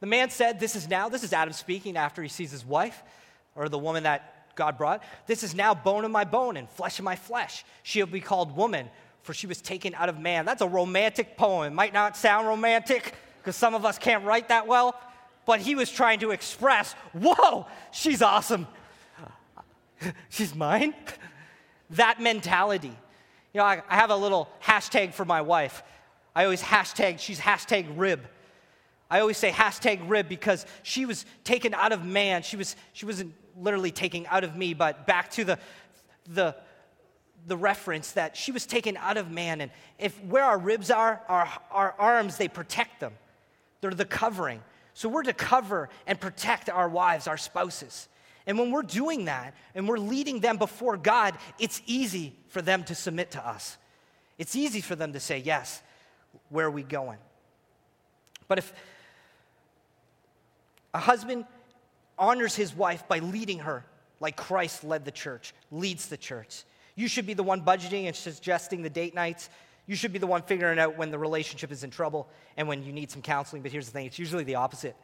[0.00, 3.02] The man said, This is now, this is Adam speaking after he sees his wife,
[3.54, 5.02] or the woman that God brought.
[5.26, 7.64] This is now bone of my bone and flesh of my flesh.
[7.82, 8.88] She'll be called woman,
[9.22, 10.44] for she was taken out of man.
[10.44, 11.72] That's a romantic poem.
[11.72, 14.98] It might not sound romantic because some of us can't write that well,
[15.46, 18.66] but he was trying to express, whoa, she's awesome.
[20.28, 20.94] she's mine.
[21.90, 22.94] that mentality.
[23.52, 25.82] You know, I, I have a little hashtag for my wife.
[26.34, 28.26] I always hashtag, she's hashtag rib.
[29.10, 32.42] I always say hashtag rib because she was taken out of man.
[32.42, 35.58] She, was, she wasn't literally taken out of me, but back to the,
[36.28, 36.54] the,
[37.46, 39.60] the reference that she was taken out of man.
[39.60, 43.12] And if where our ribs are, our, our arms, they protect them.
[43.80, 44.62] They're the covering.
[44.94, 48.08] So we're to cover and protect our wives, our spouses.
[48.46, 52.84] And when we're doing that and we're leading them before God, it's easy for them
[52.84, 53.76] to submit to us.
[54.38, 55.82] It's easy for them to say, Yes,
[56.48, 57.18] where are we going?
[58.48, 58.72] But if
[60.94, 61.44] a husband
[62.18, 63.84] honors his wife by leading her
[64.20, 66.64] like Christ led the church, leads the church.
[66.94, 69.48] You should be the one budgeting and suggesting the date nights.
[69.86, 72.84] You should be the one figuring out when the relationship is in trouble and when
[72.84, 73.62] you need some counseling.
[73.62, 74.94] But here's the thing it's usually the opposite.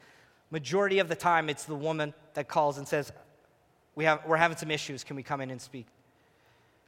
[0.51, 3.11] Majority of the time, it's the woman that calls and says,
[3.95, 5.03] we have, We're having some issues.
[5.03, 5.87] Can we come in and speak?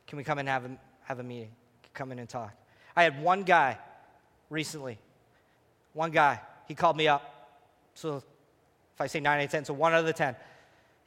[0.07, 1.51] Can we come and have a, have a meeting?
[1.95, 2.53] Come in and talk.
[2.95, 3.79] I had one guy
[4.51, 4.99] recently,
[5.93, 7.51] one guy, he called me up.
[7.95, 8.23] So
[8.99, 10.35] if I say 9, 8, 10, so one out of the 10.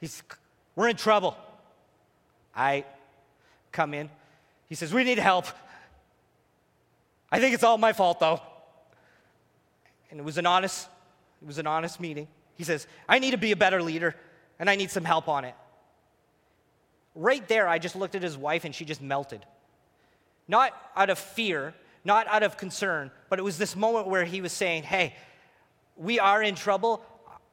[0.00, 0.22] He's,
[0.74, 1.36] we're in trouble.
[2.56, 2.86] I
[3.70, 4.08] come in.
[4.66, 5.44] He says, We need help.
[7.30, 8.40] I think it's all my fault, though.
[10.10, 10.88] And it was an honest,
[11.42, 12.28] it was an honest meeting.
[12.54, 14.16] He says, I need to be a better leader,
[14.58, 15.54] and I need some help on it.
[17.14, 19.44] Right there, I just looked at his wife, and she just melted.
[20.48, 21.74] Not out of fear,
[22.06, 25.14] not out of concern, but it was this moment where he was saying, Hey,
[25.98, 27.04] we are in trouble.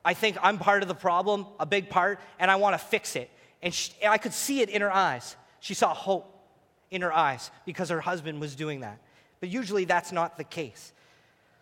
[0.04, 3.16] I think I'm part of the problem, a big part, and I want to fix
[3.16, 3.30] it.
[3.62, 5.36] And she, I could see it in her eyes.
[5.60, 6.36] She saw hope
[6.90, 9.00] in her eyes because her husband was doing that.
[9.40, 10.94] But usually that's not the case.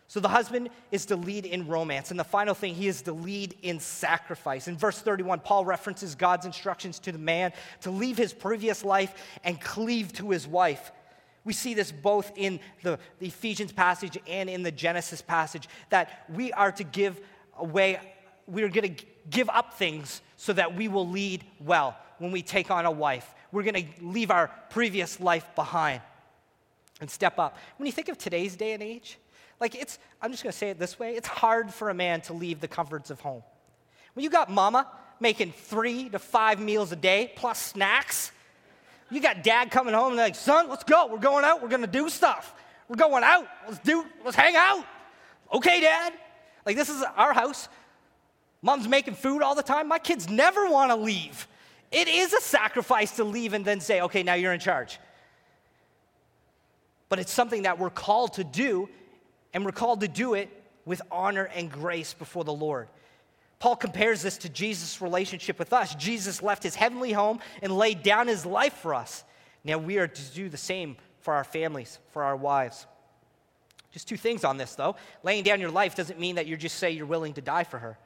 [0.09, 2.11] So the husband is to lead in romance.
[2.11, 4.67] And the final thing, he is to lead in sacrifice.
[4.67, 9.13] In verse 31, Paul references God's instructions to the man to leave his previous life
[9.43, 10.91] and cleave to his wife.
[11.43, 16.25] We see this both in the, the Ephesians passage and in the Genesis passage that
[16.33, 17.19] we are to give
[17.57, 17.99] away
[18.47, 22.71] we're going to give up things so that we will lead well when we take
[22.71, 23.33] on a wife.
[23.51, 26.01] We're going to leave our previous life behind
[26.99, 27.57] and step up.
[27.77, 29.17] When you think of today's day and age,
[29.59, 32.21] like it's, I'm just going to say it this way it's hard for a man
[32.21, 33.43] to leave the comforts of home.
[34.13, 34.87] When you got mama
[35.19, 38.31] making three to five meals a day plus snacks,
[39.09, 41.07] you got dad coming home and like, son, let's go.
[41.07, 41.61] We're going out.
[41.61, 42.53] We're going to do stuff.
[42.89, 43.47] We're going out.
[43.67, 44.85] Let's do, let's hang out.
[45.53, 46.13] Okay, dad.
[46.65, 47.69] Like, this is our house.
[48.61, 49.87] Mom's making food all the time.
[49.87, 51.47] My kids never want to leave.
[51.91, 54.99] It is a sacrifice to leave and then say, okay, now you're in charge.
[57.09, 58.89] But it's something that we're called to do,
[59.53, 60.49] and we're called to do it
[60.85, 62.89] with honor and grace before the Lord.
[63.59, 65.95] Paul compares this to Jesus' relationship with us.
[65.95, 69.23] Jesus left his heavenly home and laid down his life for us.
[69.63, 72.85] Now we are to do the same for our families, for our wives.
[73.91, 74.95] Just two things on this, though.
[75.23, 77.79] Laying down your life doesn't mean that you just say you're willing to die for
[77.79, 77.97] her.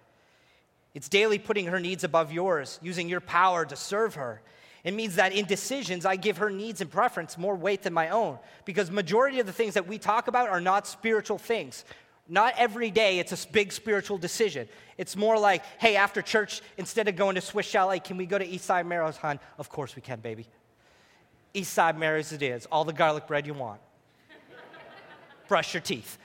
[0.93, 4.41] It's daily putting her needs above yours, using your power to serve her.
[4.83, 8.09] It means that in decisions, I give her needs and preference more weight than my
[8.09, 11.85] own because majority of the things that we talk about are not spiritual things.
[12.27, 14.67] Not every day it's a big spiritual decision.
[14.97, 18.37] It's more like, hey, after church, instead of going to Swiss Chalet, can we go
[18.37, 19.19] to East Side Mario's?
[19.57, 20.47] Of course we can, baby.
[21.53, 22.65] East Side Mario's it is.
[22.67, 23.81] All the garlic bread you want.
[25.47, 26.17] brush your teeth.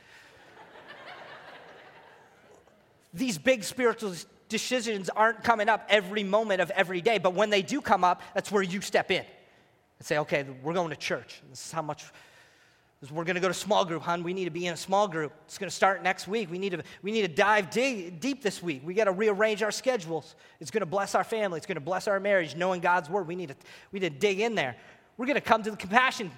[3.13, 4.15] These big spiritual
[4.49, 8.23] decisions aren't coming up every moment of every day, but when they do come up,
[8.35, 9.25] that's where you step in
[9.99, 11.43] and say, okay, we're going to church.
[11.51, 12.05] This is how much
[13.11, 14.23] we're going to go to small group, hon.
[14.23, 15.33] We need to be in a small group.
[15.45, 16.51] It's going to start next week.
[16.51, 18.83] We need to, we need to dive deep this week.
[18.85, 20.35] We got to rearrange our schedules.
[20.61, 21.59] It's going to bless our family.
[21.59, 23.29] It's going to bless our marriage, knowing God's word.
[23.29, 23.57] We need to,
[23.93, 24.77] we need to dig in there.
[25.19, 26.31] We're going to come to the compassion,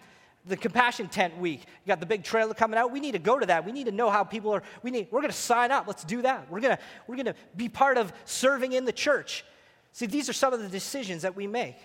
[0.48, 1.60] the compassion tent week.
[1.60, 2.90] You got the big trailer coming out.
[2.90, 3.64] We need to go to that.
[3.64, 4.62] We need to know how people are.
[4.82, 5.86] We need, we're going to sign up.
[5.86, 6.50] Let's do that.
[6.50, 9.44] We're going to, we're going to be part of serving in the church.
[9.92, 11.76] See, these are some of the decisions that we make.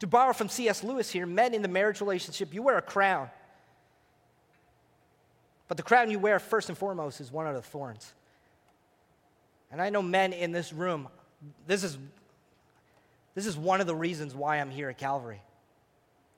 [0.00, 0.84] To borrow from C.S.
[0.84, 3.30] Lewis here, men in the marriage relationship, you wear a crown.
[5.68, 8.12] But the crown you wear, first and foremost, is one of the thorns.
[9.70, 11.08] And I know men in this room,
[11.66, 11.98] this is,
[13.34, 15.42] this is one of the reasons why I'm here at Calvary,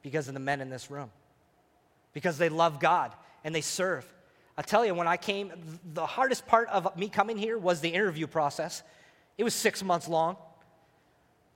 [0.02, 1.10] because of the men in this room,
[2.12, 3.12] because they love God
[3.44, 4.06] and they serve.
[4.56, 5.52] I tell you, when I came,
[5.94, 8.82] the hardest part of me coming here was the interview process.
[9.36, 10.36] It was six months long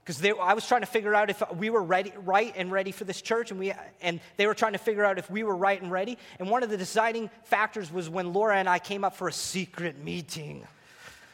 [0.05, 3.05] because I was trying to figure out if we were ready, right and ready for
[3.05, 5.81] this church, and, we, and they were trying to figure out if we were right
[5.81, 6.17] and ready.
[6.39, 9.33] And one of the deciding factors was when Laura and I came up for a
[9.33, 10.67] secret meeting.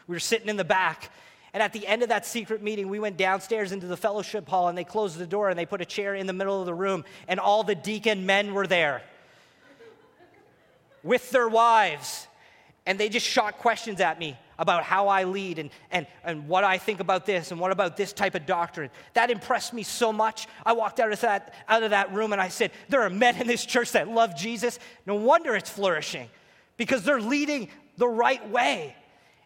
[0.08, 1.12] We were sitting in the back,
[1.54, 4.68] and at the end of that secret meeting, we went downstairs into the fellowship hall,
[4.68, 6.74] and they closed the door, and they put a chair in the middle of the
[6.74, 9.02] room, and all the deacon men were there
[11.04, 12.28] with their wives,
[12.86, 16.66] and they just shot questions at me about how I lead and, and, and what
[16.66, 18.90] I think about this and what about this type of doctrine.
[19.14, 20.48] That impressed me so much.
[20.66, 23.38] I walked out of that, out of that room and I said, There are men
[23.38, 24.78] in this church that love Jesus.
[25.06, 26.30] No wonder it's flourishing
[26.76, 28.96] because they're leading the right way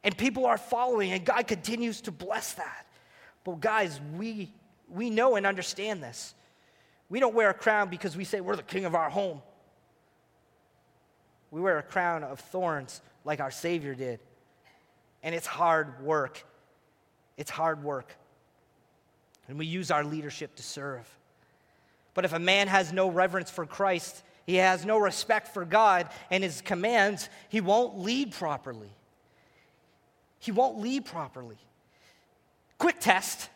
[0.03, 2.85] and people are following and God continues to bless that.
[3.43, 4.51] But guys, we,
[4.89, 6.33] we know and understand this.
[7.09, 9.41] We don't wear a crown because we say we're the king of our home.
[11.51, 14.19] We wear a crown of thorns like our Savior did
[15.23, 16.45] and it's hard work.
[17.37, 18.15] It's hard work.
[19.47, 21.09] And we use our leadership to serve.
[22.13, 26.09] But if a man has no reverence for Christ, he has no respect for God
[26.29, 28.91] and his commands, he won't lead properly.
[30.43, 31.55] He won't lead properly.
[32.77, 33.49] Quick test.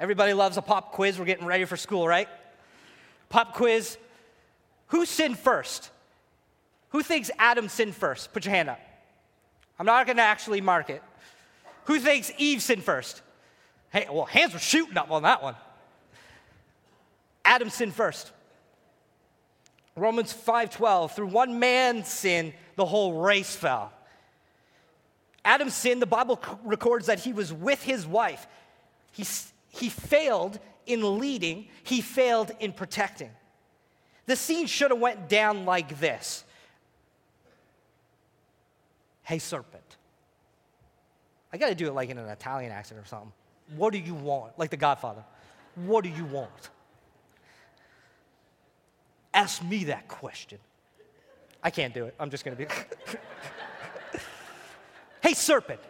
[0.00, 1.18] Everybody loves a pop quiz.
[1.18, 2.28] We're getting ready for school, right?
[3.28, 3.98] Pop quiz.
[4.86, 5.90] Who sinned first?
[6.90, 8.32] Who thinks Adam sinned first?
[8.32, 8.80] Put your hand up.
[9.78, 11.02] I'm not going to actually mark it.
[11.84, 13.20] Who thinks Eve sinned first?
[13.90, 15.56] Hey, well, hands were shooting up on that one.
[17.44, 18.32] Adam sinned first.
[19.94, 23.92] Romans 5:12 through one man's sin the whole race fell.
[25.48, 28.46] Adam's sin the Bible records that he was with his wife.
[29.12, 29.24] He,
[29.70, 33.30] he failed in leading, he failed in protecting.
[34.26, 36.44] The scene should have went down like this.
[39.22, 39.96] Hey, serpent.
[41.50, 43.32] I got to do it like in an Italian accent or something.
[43.74, 44.58] What do you want?
[44.58, 45.24] Like the Godfather.
[45.76, 46.70] What do you want?
[49.32, 50.58] Ask me that question.
[51.62, 52.14] I can't do it.
[52.20, 52.70] I'm just going to be.
[55.22, 55.80] hey, serpent.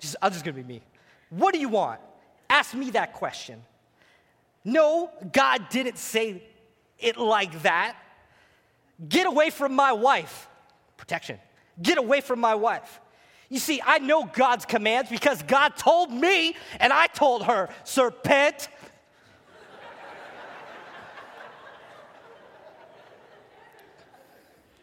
[0.00, 0.82] Just, I'm just to be me.
[1.30, 2.00] What do you want?
[2.48, 3.62] Ask me that question.
[4.64, 6.42] No, God didn't say
[6.98, 7.96] it like that.
[9.08, 10.48] Get away from my wife.
[10.96, 11.38] Protection.
[11.82, 13.00] Get away from my wife.
[13.48, 18.68] You see, I know God's commands because God told me and I told her, serpent.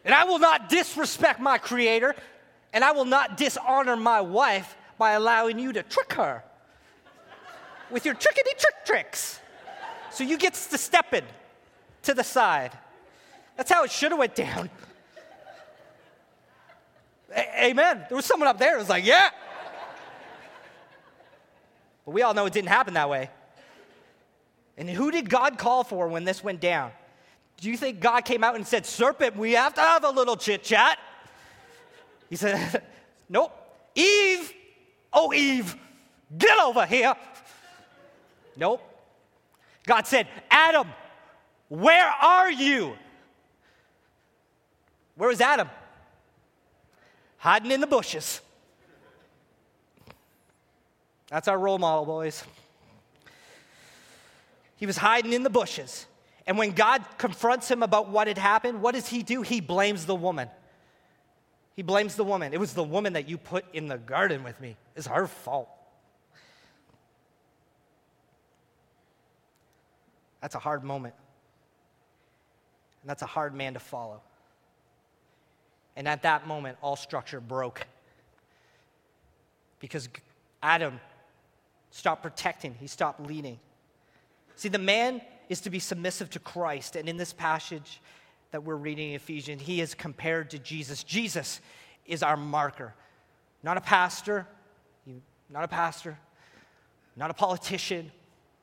[0.04, 2.14] and I will not disrespect my creator
[2.72, 6.42] and I will not dishonor my wife by allowing you to trick her
[7.90, 9.40] with your trickety trick tricks.
[10.10, 11.14] So you get to step
[12.02, 12.72] to the side.
[13.56, 14.70] That's how it should have went down.
[17.34, 18.04] A- amen.
[18.08, 19.30] There was someone up there who was like, yeah.
[22.04, 23.30] But we all know it didn't happen that way.
[24.76, 26.90] And who did God call for when this went down?
[27.58, 30.36] Do you think God came out and said, Serpent, we have to have a little
[30.36, 30.98] chit chat?
[32.32, 32.82] He said,
[33.28, 33.52] Nope.
[33.94, 34.54] Eve,
[35.12, 35.76] oh, Eve,
[36.38, 37.14] get over here.
[38.56, 38.80] Nope.
[39.86, 40.88] God said, Adam,
[41.68, 42.96] where are you?
[45.14, 45.68] Where was Adam?
[47.36, 48.40] hiding in the bushes.
[51.28, 52.44] That's our role model, boys.
[54.76, 56.06] He was hiding in the bushes.
[56.46, 59.42] And when God confronts him about what had happened, what does he do?
[59.42, 60.48] He blames the woman.
[61.74, 62.52] He blames the woman.
[62.52, 64.76] It was the woman that you put in the garden with me.
[64.94, 65.68] It's her fault.
[70.40, 71.14] That's a hard moment.
[73.02, 74.20] And that's a hard man to follow.
[75.96, 77.86] And at that moment, all structure broke.
[79.78, 80.08] Because
[80.62, 81.00] Adam
[81.90, 83.58] stopped protecting, he stopped leading.
[84.56, 86.96] See, the man is to be submissive to Christ.
[86.96, 88.00] And in this passage
[88.52, 91.02] that we're reading in Ephesians, he is compared to Jesus.
[91.02, 91.60] Jesus
[92.06, 92.94] is our marker,
[93.62, 94.46] not a pastor,
[95.50, 96.18] not a pastor,
[97.16, 98.10] not a politician,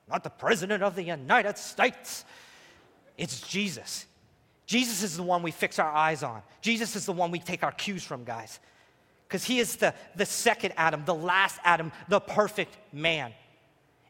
[0.08, 2.24] not the president of the United States.
[3.18, 4.06] It's Jesus.
[4.66, 6.42] Jesus is the one we fix our eyes on.
[6.60, 8.60] Jesus is the one we take our cues from, guys.
[9.26, 13.32] Because he is the, the second Adam, the last Adam, the perfect man.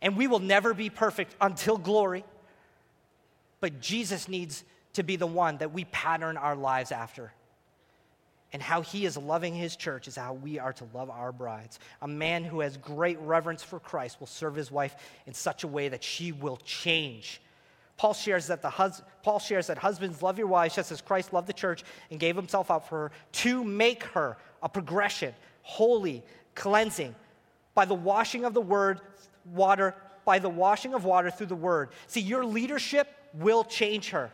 [0.02, 2.24] And we will never be perfect until glory.
[3.60, 4.64] But Jesus needs
[4.94, 7.32] to be the one that we pattern our lives after.
[8.52, 11.78] And how he is loving his church is how we are to love our brides.
[12.02, 15.68] A man who has great reverence for Christ will serve his wife in such a
[15.68, 17.40] way that she will change.
[17.96, 21.32] Paul shares that, the hus- Paul shares that husbands love your wives just as Christ
[21.32, 25.32] loved the church and gave himself up for her to make her a progression,
[25.62, 26.24] holy,
[26.54, 27.14] cleansing
[27.74, 29.00] by the washing of the word,
[29.44, 31.90] water, by the washing of water through the word.
[32.08, 34.32] See, your leadership will change her.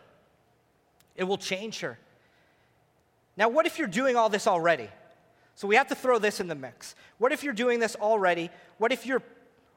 [1.17, 1.99] It will change her.
[3.37, 4.89] Now, what if you're doing all this already?
[5.55, 6.95] So we have to throw this in the mix.
[7.19, 8.51] What if you're doing this already?
[8.79, 9.23] What if you're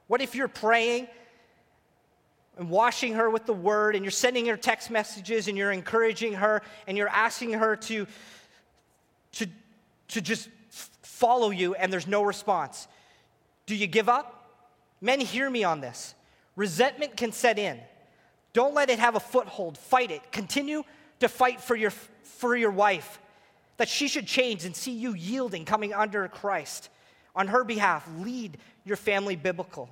[0.07, 1.07] what if you're praying
[2.57, 6.33] and washing her with the word and you're sending her text messages and you're encouraging
[6.33, 8.07] her and you're asking her to
[9.33, 9.47] to
[10.09, 10.49] to just
[11.01, 12.87] follow you and there's no response?
[13.65, 14.35] Do you give up?
[14.99, 16.13] Men, hear me on this.
[16.57, 17.79] Resentment can set in.
[18.51, 19.77] Don't let it have a foothold.
[19.77, 20.31] Fight it.
[20.31, 20.83] Continue
[21.19, 21.91] to fight for your,
[22.23, 23.19] for your wife,
[23.77, 26.89] that she should change and see you yielding, coming under Christ.
[27.35, 29.89] On her behalf, lead your family biblical.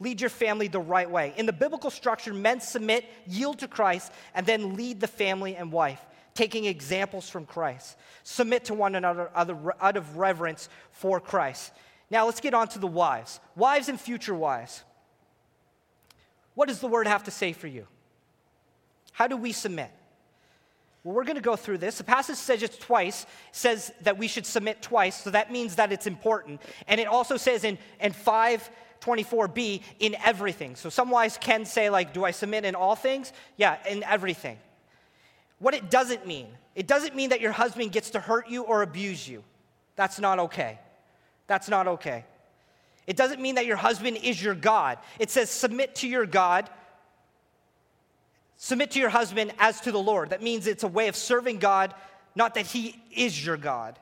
[0.00, 1.32] Lead your family the right way.
[1.36, 5.70] In the biblical structure, men submit, yield to Christ, and then lead the family and
[5.70, 6.00] wife,
[6.34, 7.96] taking examples from Christ.
[8.24, 11.72] Submit to one another out of reverence for Christ.
[12.10, 13.40] Now let's get on to the wives.
[13.56, 14.82] Wives and future wives.
[16.54, 17.86] What does the word have to say for you?
[19.12, 19.90] How do we submit?
[21.04, 21.98] Well, we're going to go through this.
[21.98, 25.92] The passage says it twice, says that we should submit twice, so that means that
[25.92, 26.62] it's important.
[26.88, 30.76] And it also says in, in 524b, in everything.
[30.76, 33.34] So some wives can say, like, do I submit in all things?
[33.58, 34.56] Yeah, in everything.
[35.58, 38.80] What it doesn't mean, it doesn't mean that your husband gets to hurt you or
[38.80, 39.44] abuse you.
[39.96, 40.78] That's not okay.
[41.46, 42.24] That's not okay.
[43.06, 44.98] It doesn't mean that your husband is your God.
[45.18, 46.70] It says, submit to your God
[48.56, 50.30] Submit to your husband as to the Lord.
[50.30, 51.94] That means it's a way of serving God,
[52.34, 53.98] not that he is your God.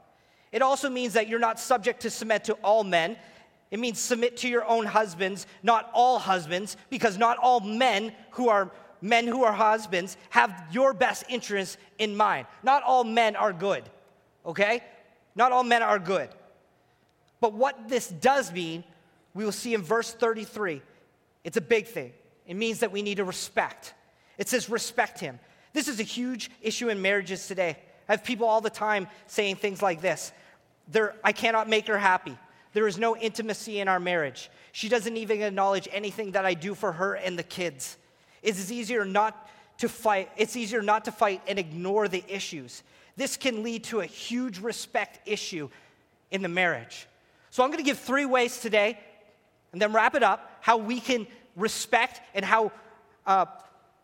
[0.53, 3.17] It also means that you're not subject to submit to all men.
[3.71, 8.49] It means submit to your own husbands, not all husbands, because not all men who
[8.49, 12.47] are men who are husbands have your best interests in mind.
[12.63, 13.83] Not all men are good,
[14.47, 14.83] okay?
[15.35, 16.29] Not all men are good.
[17.41, 18.85] But what this does mean,
[19.35, 20.83] we will see in verse 33.
[21.43, 22.13] It's a big thing.
[22.47, 23.95] It means that we need to respect.
[24.43, 25.39] It says, respect him.
[25.73, 27.79] This is a huge issue in marriages today.
[28.09, 30.33] I have people all the time saying things like this
[30.89, 32.37] there, I cannot make her happy.
[32.73, 34.51] There is no intimacy in our marriage.
[34.73, 37.97] She doesn't even acknowledge anything that I do for her and the kids.
[38.43, 40.29] It is easier not to fight.
[40.37, 42.83] It's easier not to fight and ignore the issues.
[43.17, 45.69] This can lead to a huge respect issue
[46.33, 47.07] in the marriage.
[47.51, 48.99] So I'm going to give three ways today,
[49.71, 50.51] and then wrap it up.
[50.63, 52.73] How we can respect and how
[53.25, 53.47] uh,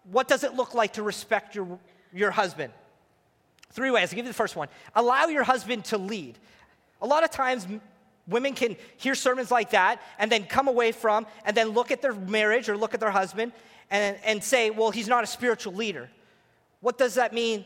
[0.05, 1.79] what does it look like to respect your,
[2.13, 2.73] your husband?
[3.73, 4.11] Three ways.
[4.11, 4.69] I'll give you the first one.
[4.95, 6.39] Allow your husband to lead.
[7.01, 7.67] A lot of times,
[8.27, 12.03] women can hear sermons like that and then come away from and then look at
[12.03, 13.53] their marriage or look at their husband
[13.91, 16.09] and, and say, well, he's not a spiritual leader.
[16.81, 17.65] What does that mean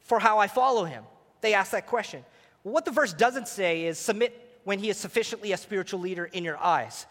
[0.00, 1.04] for how I follow him?
[1.40, 2.24] They ask that question.
[2.62, 6.26] Well, what the verse doesn't say is submit when he is sufficiently a spiritual leader
[6.26, 7.06] in your eyes.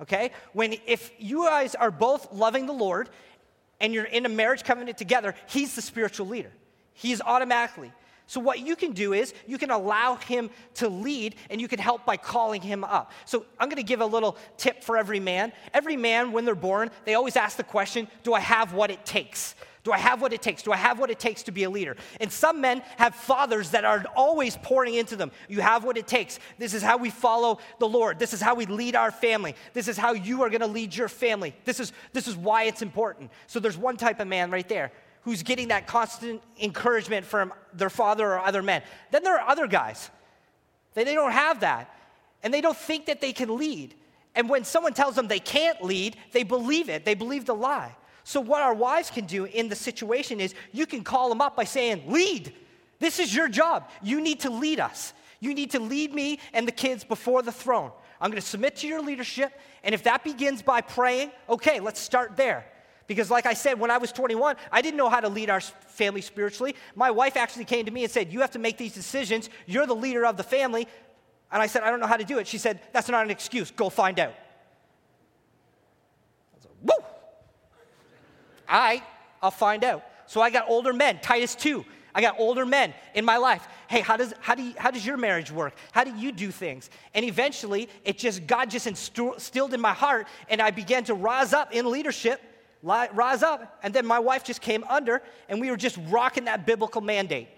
[0.00, 0.30] Okay?
[0.52, 3.08] When if you guys are both loving the Lord
[3.80, 6.52] and you're in a marriage covenant together, he's the spiritual leader.
[6.92, 7.92] He's automatically.
[8.28, 11.78] So, what you can do is you can allow him to lead and you can
[11.78, 13.12] help by calling him up.
[13.24, 15.52] So, I'm gonna give a little tip for every man.
[15.72, 19.06] Every man, when they're born, they always ask the question Do I have what it
[19.06, 19.54] takes?
[19.86, 20.64] Do I have what it takes?
[20.64, 21.94] Do I have what it takes to be a leader?
[22.18, 25.30] And some men have fathers that are always pouring into them.
[25.48, 26.40] You have what it takes.
[26.58, 28.18] This is how we follow the Lord.
[28.18, 29.54] This is how we lead our family.
[29.74, 31.54] This is how you are going to lead your family.
[31.64, 33.30] This is, this is why it's important.
[33.46, 34.90] So there's one type of man right there
[35.22, 38.82] who's getting that constant encouragement from their father or other men.
[39.12, 40.10] Then there are other guys.
[40.94, 41.96] They, they don't have that.
[42.42, 43.94] And they don't think that they can lead.
[44.34, 47.04] And when someone tells them they can't lead, they believe it.
[47.04, 47.94] They believe the lie.
[48.28, 51.54] So, what our wives can do in the situation is you can call them up
[51.54, 52.52] by saying, Lead,
[52.98, 53.88] This is your job.
[54.02, 55.12] You need to lead us.
[55.38, 57.92] You need to lead me and the kids before the throne.
[58.20, 59.52] I'm going to submit to your leadership.
[59.84, 62.66] And if that begins by praying, okay, let's start there.
[63.06, 65.60] Because, like I said, when I was 21, I didn't know how to lead our
[65.60, 66.74] family spiritually.
[66.96, 69.50] My wife actually came to me and said, You have to make these decisions.
[69.66, 70.88] You're the leader of the family.
[71.52, 72.48] And I said, I don't know how to do it.
[72.48, 73.70] She said, That's not an excuse.
[73.70, 74.34] Go find out.
[76.52, 77.15] I was like, Woo!
[78.68, 79.02] I,
[79.42, 80.02] I'll find out.
[80.26, 81.84] So I got older men, Titus 2.
[82.14, 83.68] I got older men in my life.
[83.88, 85.74] Hey, how does, how, do you, how does your marriage work?
[85.92, 86.88] How do you do things?
[87.12, 91.52] And eventually, it just, God just instilled in my heart, and I began to rise
[91.52, 92.40] up in leadership,
[92.82, 93.78] rise up.
[93.82, 97.48] And then my wife just came under, and we were just rocking that biblical mandate.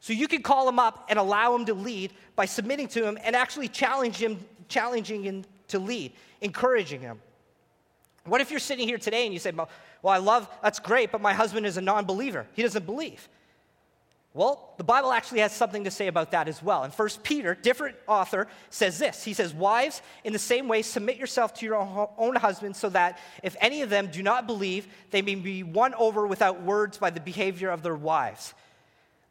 [0.00, 3.16] So you can call him up and allow him to lead by submitting to him
[3.24, 6.12] and actually challenge him, challenging him to lead,
[6.42, 7.18] encouraging him.
[8.26, 9.68] What if you're sitting here today and you say, Well,
[10.04, 12.46] I love, that's great, but my husband is a non believer.
[12.54, 13.28] He doesn't believe.
[14.34, 16.82] Well, the Bible actually has something to say about that as well.
[16.82, 19.22] And First Peter, different author, says this.
[19.22, 21.76] He says, Wives, in the same way, submit yourself to your
[22.18, 25.94] own husbands, so that if any of them do not believe, they may be won
[25.94, 28.54] over without words by the behavior of their wives.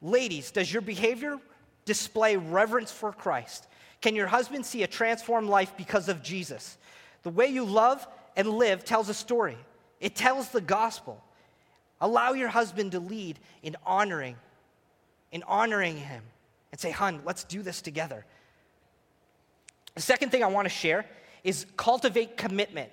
[0.02, 1.38] Ladies, does your behavior
[1.84, 3.68] display reverence for Christ?
[4.00, 6.78] Can your husband see a transformed life because of Jesus?
[7.24, 9.58] The way you love and live tells a story,
[10.00, 11.24] it tells the gospel.
[12.02, 14.36] Allow your husband to lead in honoring
[15.34, 16.24] in honoring him
[16.72, 18.24] and say, Hun, let's do this together.
[19.96, 21.06] The second thing I want to share
[21.44, 22.90] is cultivate commitment.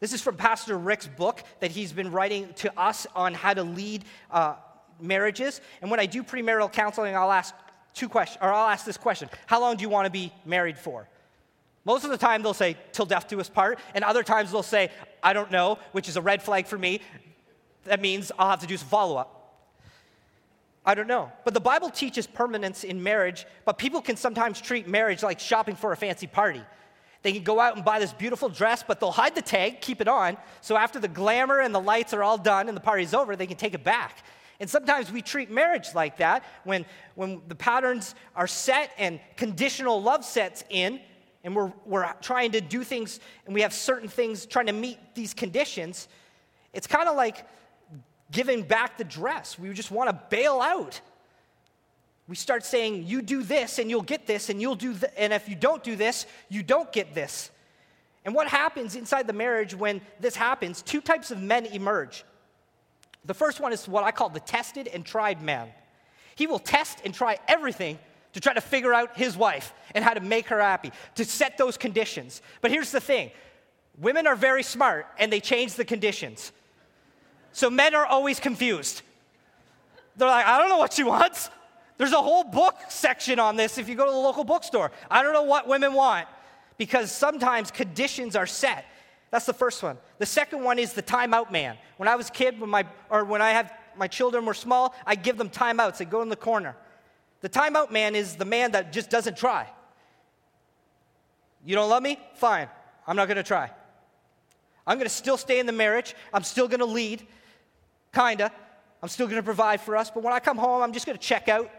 [0.00, 3.62] This is from Pastor Rick's book that he's been writing to us on how to
[3.62, 4.54] lead uh,
[5.00, 5.60] marriages.
[5.80, 7.54] And when I do premarital counseling, I'll ask
[7.92, 10.78] two questions, or I'll ask this question How long do you want to be married
[10.78, 11.08] for?
[11.84, 13.78] Most of the time, they'll say, till death do us part.
[13.94, 14.90] And other times, they'll say,
[15.22, 17.00] I don't know, which is a red flag for me.
[17.84, 19.34] That means I'll have to do some follow up.
[20.86, 21.32] I don't know.
[21.44, 25.76] But the Bible teaches permanence in marriage, but people can sometimes treat marriage like shopping
[25.76, 26.62] for a fancy party.
[27.22, 30.02] They can go out and buy this beautiful dress, but they'll hide the tag, keep
[30.02, 33.14] it on, so after the glamour and the lights are all done and the party's
[33.14, 34.22] over, they can take it back.
[34.60, 40.02] And sometimes we treat marriage like that when, when the patterns are set and conditional
[40.02, 41.00] love sets in,
[41.44, 44.98] and we're, we're trying to do things and we have certain things trying to meet
[45.14, 46.08] these conditions.
[46.72, 47.46] It's kind of like
[48.32, 49.58] giving back the dress.
[49.58, 51.00] We just want to bail out.
[52.26, 55.34] We start saying, you do this and you'll get this, and you'll do th- and
[55.34, 57.50] if you don't do this, you don't get this.
[58.24, 60.80] And what happens inside the marriage when this happens?
[60.80, 62.24] Two types of men emerge.
[63.26, 65.68] The first one is what I call the tested and tried man.
[66.34, 67.98] He will test and try everything
[68.34, 71.56] to try to figure out his wife and how to make her happy, to set
[71.56, 72.42] those conditions.
[72.60, 73.30] But here's the thing
[73.98, 76.52] women are very smart and they change the conditions.
[77.52, 79.02] So men are always confused.
[80.16, 81.48] They're like, I don't know what she wants.
[81.96, 84.90] There's a whole book section on this if you go to the local bookstore.
[85.08, 86.26] I don't know what women want
[86.76, 88.84] because sometimes conditions are set.
[89.30, 89.96] That's the first one.
[90.18, 91.76] The second one is the timeout man.
[91.96, 94.94] When I was a kid, when my, or when I have my children were small,
[95.06, 95.98] I give them timeouts.
[95.98, 96.76] They go in the corner.
[97.44, 99.68] The timeout man is the man that just doesn't try.
[101.62, 102.18] You don't love me?
[102.36, 102.68] Fine.
[103.06, 103.70] I'm not going to try.
[104.86, 106.16] I'm going to still stay in the marriage.
[106.32, 107.26] I'm still going to lead.
[108.14, 108.50] Kinda.
[109.02, 111.18] I'm still going to provide for us, but when I come home, I'm just going
[111.18, 111.70] to check out.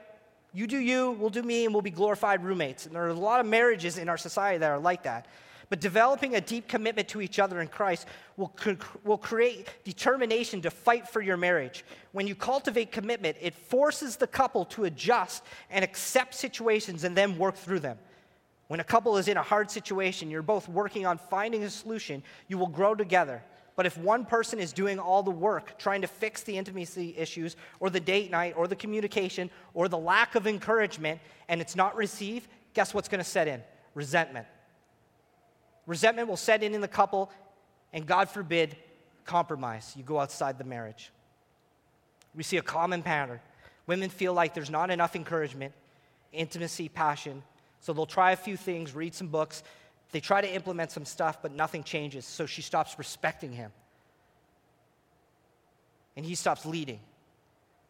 [0.54, 2.86] You do you, we'll do me, and we'll be glorified roommates.
[2.86, 5.26] And there are a lot of marriages in our society that are like that.
[5.70, 8.08] But developing a deep commitment to each other in Christ
[8.38, 8.54] will,
[9.04, 11.84] will create determination to fight for your marriage.
[12.12, 17.38] When you cultivate commitment, it forces the couple to adjust and accept situations and then
[17.38, 17.98] work through them.
[18.68, 22.24] When a couple is in a hard situation, you're both working on finding a solution,
[22.48, 23.44] you will grow together.
[23.76, 27.58] But if one person is doing all the work, trying to fix the intimacy issues,
[27.80, 31.96] or the date night, or the communication, or the lack of encouragement, and it's not
[31.96, 33.62] received, guess what's going to set in?
[33.94, 34.48] Resentment.
[35.86, 37.32] Resentment will set in in the couple,
[37.94, 38.76] and God forbid,
[39.26, 39.94] compromise.
[39.96, 41.12] You go outside the marriage.
[42.34, 43.40] We see a common pattern.
[43.88, 45.74] Women feel like there's not enough encouragement,
[46.32, 47.44] intimacy, passion,
[47.82, 49.64] so they'll try a few things, read some books,
[50.12, 53.72] they try to implement some stuff, but nothing changes, so she stops respecting him.
[56.16, 57.00] And he stops leading.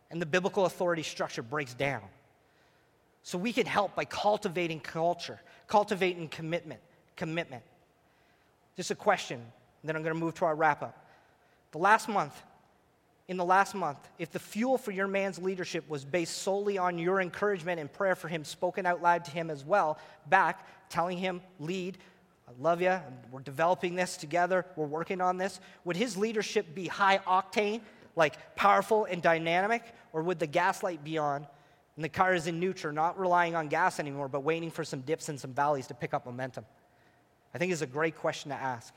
[0.10, 2.02] And the biblical authority structure breaks down.
[3.24, 6.82] So we can help by cultivating culture, cultivating commitment,
[7.16, 7.64] commitment.
[8.76, 9.42] Just a question,
[9.84, 11.08] then I'm going to move to our wrap up.
[11.72, 12.34] The last month,
[13.28, 17.00] in the last month, if the fuel for your man's leadership was based solely on
[17.00, 19.98] your encouragement and prayer for him, spoken out loud to him as well,
[20.28, 21.98] back, telling him, lead,
[22.48, 23.00] I love you.
[23.32, 24.66] We're developing this together.
[24.76, 25.60] We're working on this.
[25.84, 27.82] Would his leadership be high octane,
[28.16, 31.48] like powerful and dynamic, or would the gaslight be on
[31.96, 35.02] And the car is in neutral, not relying on gas anymore, but waiting for some
[35.02, 36.66] dips and some valleys to pick up momentum?
[37.56, 38.94] I think is a great question to ask.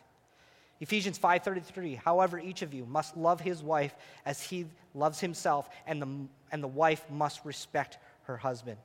[0.81, 3.95] Ephesians 5:33 However each of you must love his wife
[4.27, 8.77] as he loves himself and the and the wife must respect her husband.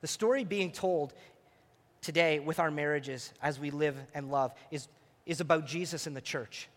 [0.00, 1.12] The story being told
[2.00, 4.88] today with our marriages as we live and love is,
[5.26, 6.68] is about Jesus and the church.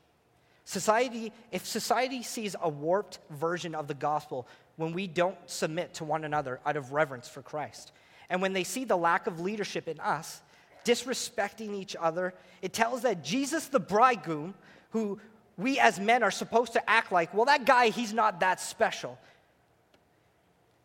[0.66, 6.04] Society, if society sees a warped version of the gospel when we don't submit to
[6.04, 7.92] one another out of reverence for Christ,
[8.30, 10.42] and when they see the lack of leadership in us,
[10.86, 14.54] disrespecting each other, it tells that Jesus, the bridegroom,
[14.92, 15.20] who
[15.58, 19.18] we as men are supposed to act like, well, that guy, he's not that special.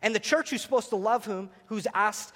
[0.01, 2.33] And the church who's supposed to love him, who's asked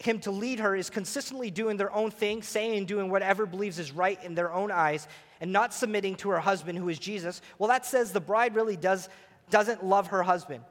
[0.00, 3.78] him to lead her, is consistently doing their own thing, saying and doing whatever believes
[3.78, 5.06] is right in their own eyes,
[5.40, 7.42] and not submitting to her husband, who is Jesus.
[7.58, 9.08] Well, that says the bride really does,
[9.50, 10.64] doesn't love her husband.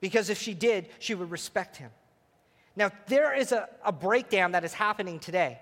[0.00, 1.90] Because if she did, she would respect him.
[2.74, 5.58] Now, there is a, a breakdown that is happening today.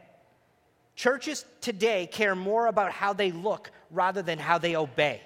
[0.95, 5.21] Churches today care more about how they look rather than how they obey.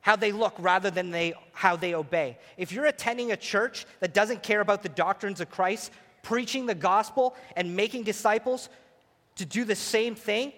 [0.00, 2.38] How they look rather than they, how they obey.
[2.56, 5.92] If you're attending a church that doesn't care about the doctrines of Christ,
[6.22, 8.68] preaching the gospel and making disciples
[9.36, 10.52] to do the same thing,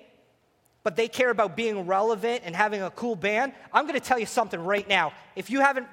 [0.82, 4.26] but they care about being relevant and having a cool band, I'm to tell you
[4.26, 5.12] something right now.
[5.36, 5.88] If you haven't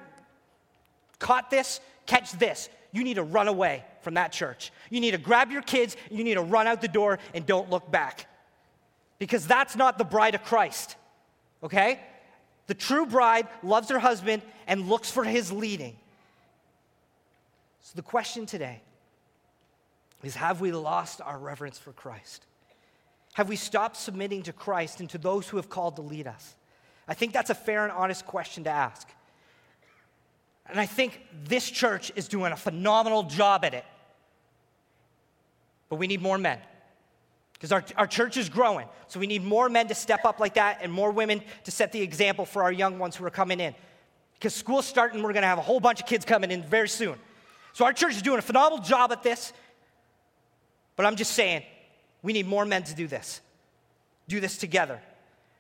[1.20, 4.72] caught this, catch this you need to run away from that church.
[4.90, 7.70] You need to grab your kids, you need to run out the door and don't
[7.70, 8.28] look back.
[9.20, 10.96] Because that's not the bride of Christ,
[11.64, 12.00] okay?
[12.68, 15.98] The true bride loves her husband and looks for his leading.
[17.82, 18.82] So the question today
[20.24, 22.46] is have we lost our reverence for Christ?
[23.34, 26.56] Have we stopped submitting to Christ and to those who have called to lead us?
[27.08, 29.08] I think that's a fair and honest question to ask.
[30.72, 33.86] And I think this church is doing a phenomenal job at it.
[35.90, 36.60] But we need more men.
[37.54, 38.88] Because our, our church is growing.
[39.08, 41.92] So we need more men to step up like that and more women to set
[41.92, 43.76] the example for our young ones who are coming in.
[44.36, 46.90] Because school's starting, we're going to have a whole bunch of kids coming in very
[46.90, 47.16] soon.
[47.74, 49.52] So our church is doing a phenomenal job at this.
[50.96, 51.64] But I'm just saying,
[52.24, 53.42] we need more men to do this.
[54.30, 55.02] Do this together.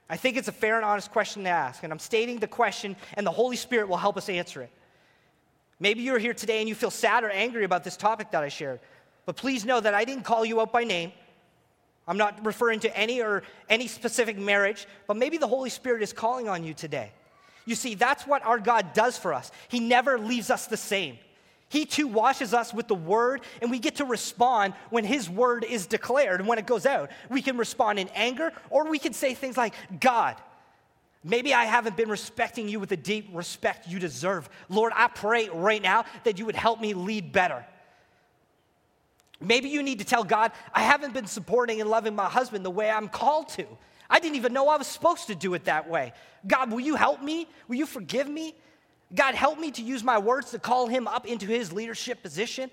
[0.09, 1.83] I think it's a fair and honest question to ask.
[1.83, 4.71] And I'm stating the question, and the Holy Spirit will help us answer it.
[5.81, 8.49] Maybe you're here today and you feel sad or angry about this topic that I
[8.49, 8.79] shared.
[9.25, 11.11] But please know that I didn't call you out by name.
[12.07, 16.13] I'm not referring to any or any specific marriage, but maybe the Holy Spirit is
[16.13, 17.11] calling on you today.
[17.65, 19.51] You see, that's what our God does for us.
[19.69, 21.17] He never leaves us the same.
[21.67, 25.63] He too washes us with the word, and we get to respond when his word
[25.63, 27.09] is declared and when it goes out.
[27.29, 30.35] We can respond in anger, or we can say things like, God,
[31.23, 34.49] Maybe I haven't been respecting you with the deep respect you deserve.
[34.69, 37.63] Lord, I pray right now that you would help me lead better.
[39.39, 42.71] Maybe you need to tell God, I haven't been supporting and loving my husband the
[42.71, 43.65] way I'm called to.
[44.09, 46.13] I didn't even know I was supposed to do it that way.
[46.45, 47.47] God, will you help me?
[47.67, 48.55] Will you forgive me?
[49.13, 52.69] God, help me to use my words to call him up into his leadership position.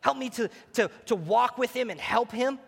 [0.00, 2.58] Help me to, to, to walk with him and help him.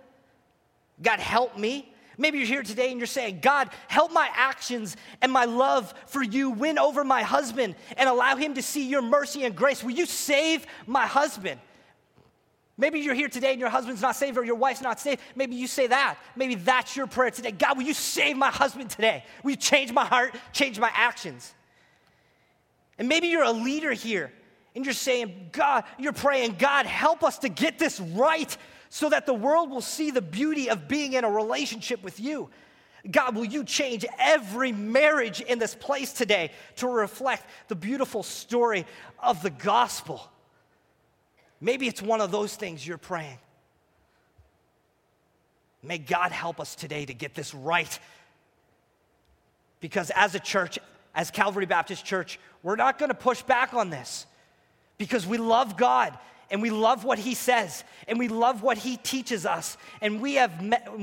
[1.02, 1.92] God, help me.
[2.16, 6.22] Maybe you're here today and you're saying, God, help my actions and my love for
[6.22, 9.82] you win over my husband and allow him to see your mercy and grace.
[9.82, 11.60] Will you save my husband?
[12.76, 15.20] Maybe you're here today and your husband's not saved or your wife's not saved.
[15.36, 16.18] Maybe you say that.
[16.34, 17.52] Maybe that's your prayer today.
[17.52, 19.24] God, will you save my husband today?
[19.42, 21.54] Will you change my heart, change my actions?
[22.98, 24.32] And maybe you're a leader here
[24.74, 28.56] and you're saying, God, you're praying, God, help us to get this right
[28.94, 32.48] so that the world will see the beauty of being in a relationship with you.
[33.10, 38.86] God, will you change every marriage in this place today to reflect the beautiful story
[39.18, 40.22] of the gospel?
[41.60, 43.38] Maybe it's one of those things you're praying.
[45.82, 47.98] May God help us today to get this right.
[49.80, 50.78] Because as a church,
[51.16, 54.24] as Calvary Baptist Church, we're not going to push back on this
[54.98, 56.16] because we love God
[56.50, 60.34] and we love what he says and we love what he teaches us and we
[60.34, 60.52] have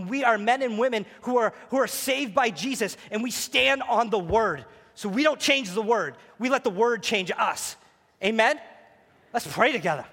[0.08, 3.82] we are men and women who are who are saved by Jesus and we stand
[3.84, 4.66] on the word.
[4.94, 6.16] So we don't change the word.
[6.38, 7.76] We let the word change us.
[8.24, 8.60] Amen?
[9.34, 10.06] Let's pray together.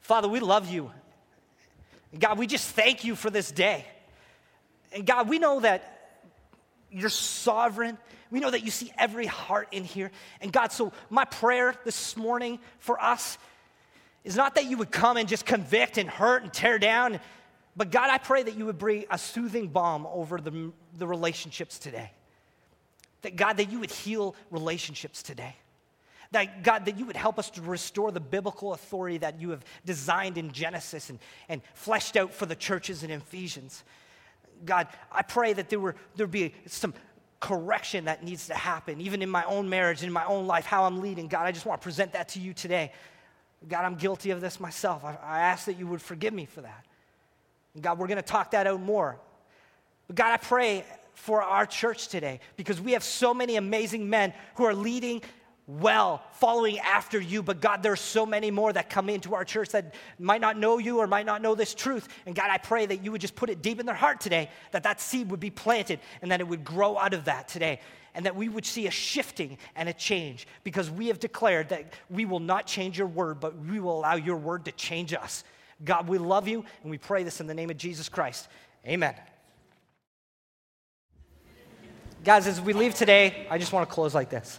[0.00, 0.90] Father we love you.
[2.18, 3.84] God we just thank you for this day.
[4.92, 5.94] And god we know that
[6.90, 7.98] you're sovereign.
[8.30, 10.10] We know that you see every heart in here.
[10.40, 13.36] And god so my prayer this morning for us
[14.28, 17.18] is not that you would come and just convict and hurt and tear down,
[17.74, 21.78] but God, I pray that you would bring a soothing balm over the, the relationships
[21.78, 22.12] today.
[23.22, 25.56] That God, that you would heal relationships today.
[26.32, 29.64] That God, that you would help us to restore the biblical authority that you have
[29.86, 31.18] designed in Genesis and,
[31.48, 33.82] and fleshed out for the churches in Ephesians.
[34.62, 36.92] God, I pray that there, were, there be some
[37.40, 40.84] correction that needs to happen, even in my own marriage, in my own life, how
[40.84, 41.28] I'm leading.
[41.28, 42.92] God, I just want to present that to you today.
[43.66, 45.04] God, I'm guilty of this myself.
[45.04, 46.84] I, I ask that you would forgive me for that.
[47.74, 49.18] And God, we're going to talk that out more.
[50.06, 50.84] But God, I pray
[51.14, 55.22] for our church today because we have so many amazing men who are leading
[55.68, 57.42] well, following after you.
[57.42, 60.78] But God, there's so many more that come into our church that might not know
[60.78, 62.08] you or might not know this truth.
[62.24, 64.50] And God, I pray that you would just put it deep in their heart today,
[64.72, 67.80] that that seed would be planted and that it would grow out of that today.
[68.14, 71.92] And that we would see a shifting and a change because we have declared that
[72.10, 75.44] we will not change your word, but we will allow your word to change us.
[75.84, 78.48] God, we love you and we pray this in the name of Jesus Christ.
[78.86, 79.14] Amen.
[82.24, 84.58] Guys, as we leave today, I just want to close like this.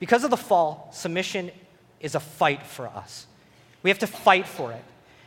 [0.00, 1.50] Because of the fall, submission
[2.00, 3.26] is a fight for us.
[3.84, 4.82] We have to fight for it.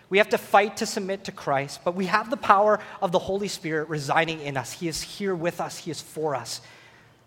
[0.10, 3.20] We have to fight to submit to Christ, but we have the power of the
[3.20, 4.74] Holy Spirit residing in us.
[4.74, 6.62] He is here with us, He is for us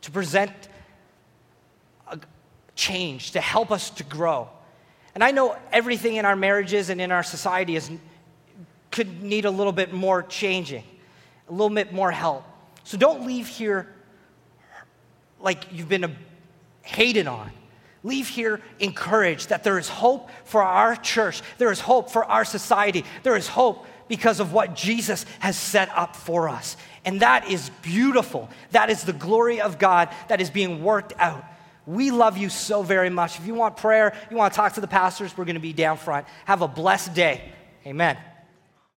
[0.03, 0.53] to present
[2.07, 2.19] a
[2.75, 4.49] change, to help us to grow.
[5.15, 7.91] And I know everything in our marriages and in our society is,
[8.91, 10.85] could need a little bit more changing,
[11.49, 12.45] a little bit more help.
[12.85, 13.93] So don't leave here
[15.41, 16.17] like you've been
[16.83, 17.51] hated on.
[18.05, 22.45] Leave here encouraged that there is hope for our church, there is hope for our
[22.45, 26.77] society, there is hope because of what Jesus has set up for us.
[27.09, 28.51] And that is beautiful.
[28.73, 31.43] That is the glory of God that is being worked out.
[31.87, 33.39] We love you so very much.
[33.39, 35.73] If you want prayer, you want to talk to the pastors, we're going to be
[35.73, 36.27] down front.
[36.45, 37.51] Have a blessed day.
[37.87, 38.19] Amen.